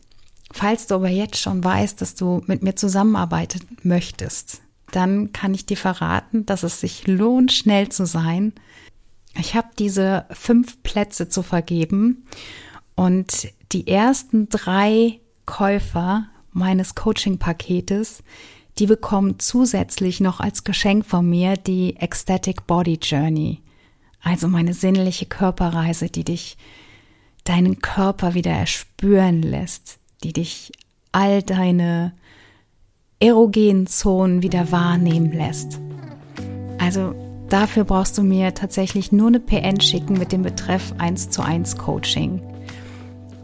falls 0.52 0.86
du 0.86 0.96
aber 0.96 1.08
jetzt 1.08 1.38
schon 1.38 1.64
weißt, 1.64 2.00
dass 2.00 2.14
du 2.14 2.42
mit 2.46 2.62
mir 2.62 2.76
zusammenarbeiten 2.76 3.78
möchtest, 3.82 4.60
dann 4.92 5.32
kann 5.32 5.54
ich 5.54 5.66
dir 5.66 5.76
verraten, 5.76 6.46
dass 6.46 6.62
es 6.62 6.80
sich 6.80 7.06
lohnt, 7.06 7.52
schnell 7.52 7.88
zu 7.88 8.06
sein. 8.06 8.52
Ich 9.38 9.54
habe 9.54 9.68
diese 9.78 10.26
fünf 10.30 10.82
Plätze 10.82 11.28
zu 11.28 11.42
vergeben 11.42 12.24
und 12.96 13.48
die 13.72 13.86
ersten 13.86 14.48
drei 14.48 15.20
Käufer 15.46 16.26
meines 16.52 16.96
Coaching-Paketes, 16.96 18.22
die 18.78 18.86
bekommen 18.86 19.38
zusätzlich 19.38 20.20
noch 20.20 20.40
als 20.40 20.64
Geschenk 20.64 21.06
von 21.06 21.28
mir 21.28 21.56
die 21.56 21.96
Ecstatic 21.96 22.66
Body 22.66 22.98
Journey. 23.00 23.62
Also 24.22 24.48
meine 24.48 24.74
sinnliche 24.74 25.26
Körperreise, 25.26 26.08
die 26.08 26.24
dich 26.24 26.56
deinen 27.44 27.80
Körper 27.80 28.34
wieder 28.34 28.52
erspüren 28.52 29.42
lässt, 29.42 29.98
die 30.22 30.32
dich 30.32 30.72
all 31.12 31.42
deine 31.42 32.12
erogenen 33.18 33.86
Zonen 33.86 34.42
wieder 34.42 34.70
wahrnehmen 34.72 35.32
lässt. 35.32 35.80
Also 36.78 37.14
dafür 37.48 37.84
brauchst 37.84 38.16
du 38.18 38.22
mir 38.22 38.54
tatsächlich 38.54 39.12
nur 39.12 39.28
eine 39.28 39.40
PN 39.40 39.80
schicken 39.80 40.14
mit 40.14 40.32
dem 40.32 40.42
Betreff 40.42 40.94
1 40.98 41.30
zu 41.30 41.42
1 41.42 41.76
Coaching. 41.76 42.40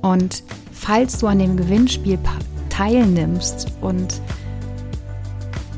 Und 0.03 0.45
falls 0.73 1.19
du 1.19 1.27
an 1.27 1.39
dem 1.39 1.57
Gewinnspiel 1.57 2.19
teilnimmst 2.69 3.73
und 3.81 4.21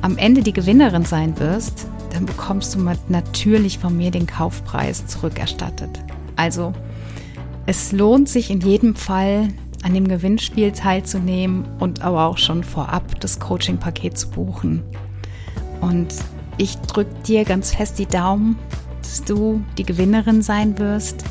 am 0.02 0.16
Ende 0.16 0.42
die 0.42 0.52
Gewinnerin 0.52 1.04
sein 1.04 1.38
wirst, 1.38 1.86
dann 2.18 2.26
bekommst 2.26 2.74
du 2.74 2.80
natürlich 3.08 3.78
von 3.78 3.96
mir 3.96 4.10
den 4.10 4.26
Kaufpreis 4.26 5.06
zurückerstattet. 5.06 6.00
Also 6.34 6.72
es 7.64 7.92
lohnt 7.92 8.28
sich 8.28 8.50
in 8.50 8.60
jedem 8.60 8.96
Fall, 8.96 9.46
an 9.84 9.94
dem 9.94 10.08
Gewinnspiel 10.08 10.72
teilzunehmen 10.72 11.64
und 11.78 12.02
aber 12.02 12.26
auch 12.26 12.38
schon 12.38 12.64
vorab 12.64 13.20
das 13.20 13.38
Coaching-Paket 13.38 14.18
zu 14.18 14.30
buchen. 14.30 14.82
Und 15.80 16.12
ich 16.56 16.74
drücke 16.78 17.14
dir 17.22 17.44
ganz 17.44 17.72
fest 17.72 18.00
die 18.00 18.06
Daumen, 18.06 18.58
dass 19.00 19.22
du 19.22 19.62
die 19.76 19.84
Gewinnerin 19.84 20.42
sein 20.42 20.76
wirst. 20.80 21.22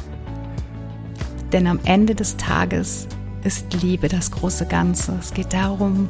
Denn 1.51 1.67
am 1.67 1.81
Ende 1.83 2.15
des 2.15 2.37
Tages 2.37 3.09
ist 3.43 3.73
Liebe 3.81 4.07
das 4.07 4.31
große 4.31 4.67
Ganze. 4.67 5.17
Es 5.19 5.33
geht 5.33 5.51
darum, 5.51 6.09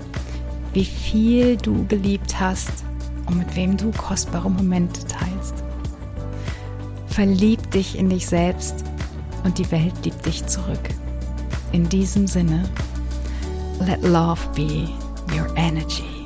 wie 0.74 0.86
viel 0.86 1.58
du 1.58 1.88
geliebt 1.88 2.40
hast 2.40 2.86
und 3.28 3.38
mit 3.38 3.56
wem 3.56 3.78
du 3.78 3.92
kostbare 3.92 4.50
Momente 4.50 5.02
teilst. 5.06 5.64
Verlieb 7.08 7.72
dich 7.72 7.98
in 7.98 8.10
dich 8.10 8.28
selbst 8.28 8.84
und 9.44 9.58
die 9.58 9.70
Welt 9.72 9.94
liebt 10.04 10.26
dich 10.26 10.46
zurück. 10.46 10.90
In 11.72 11.88
diesem 11.90 12.28
Sinne, 12.28 12.70
let 13.80 14.02
love 14.04 14.42
be 14.56 14.90
your 15.34 15.48
energy. 15.56 16.17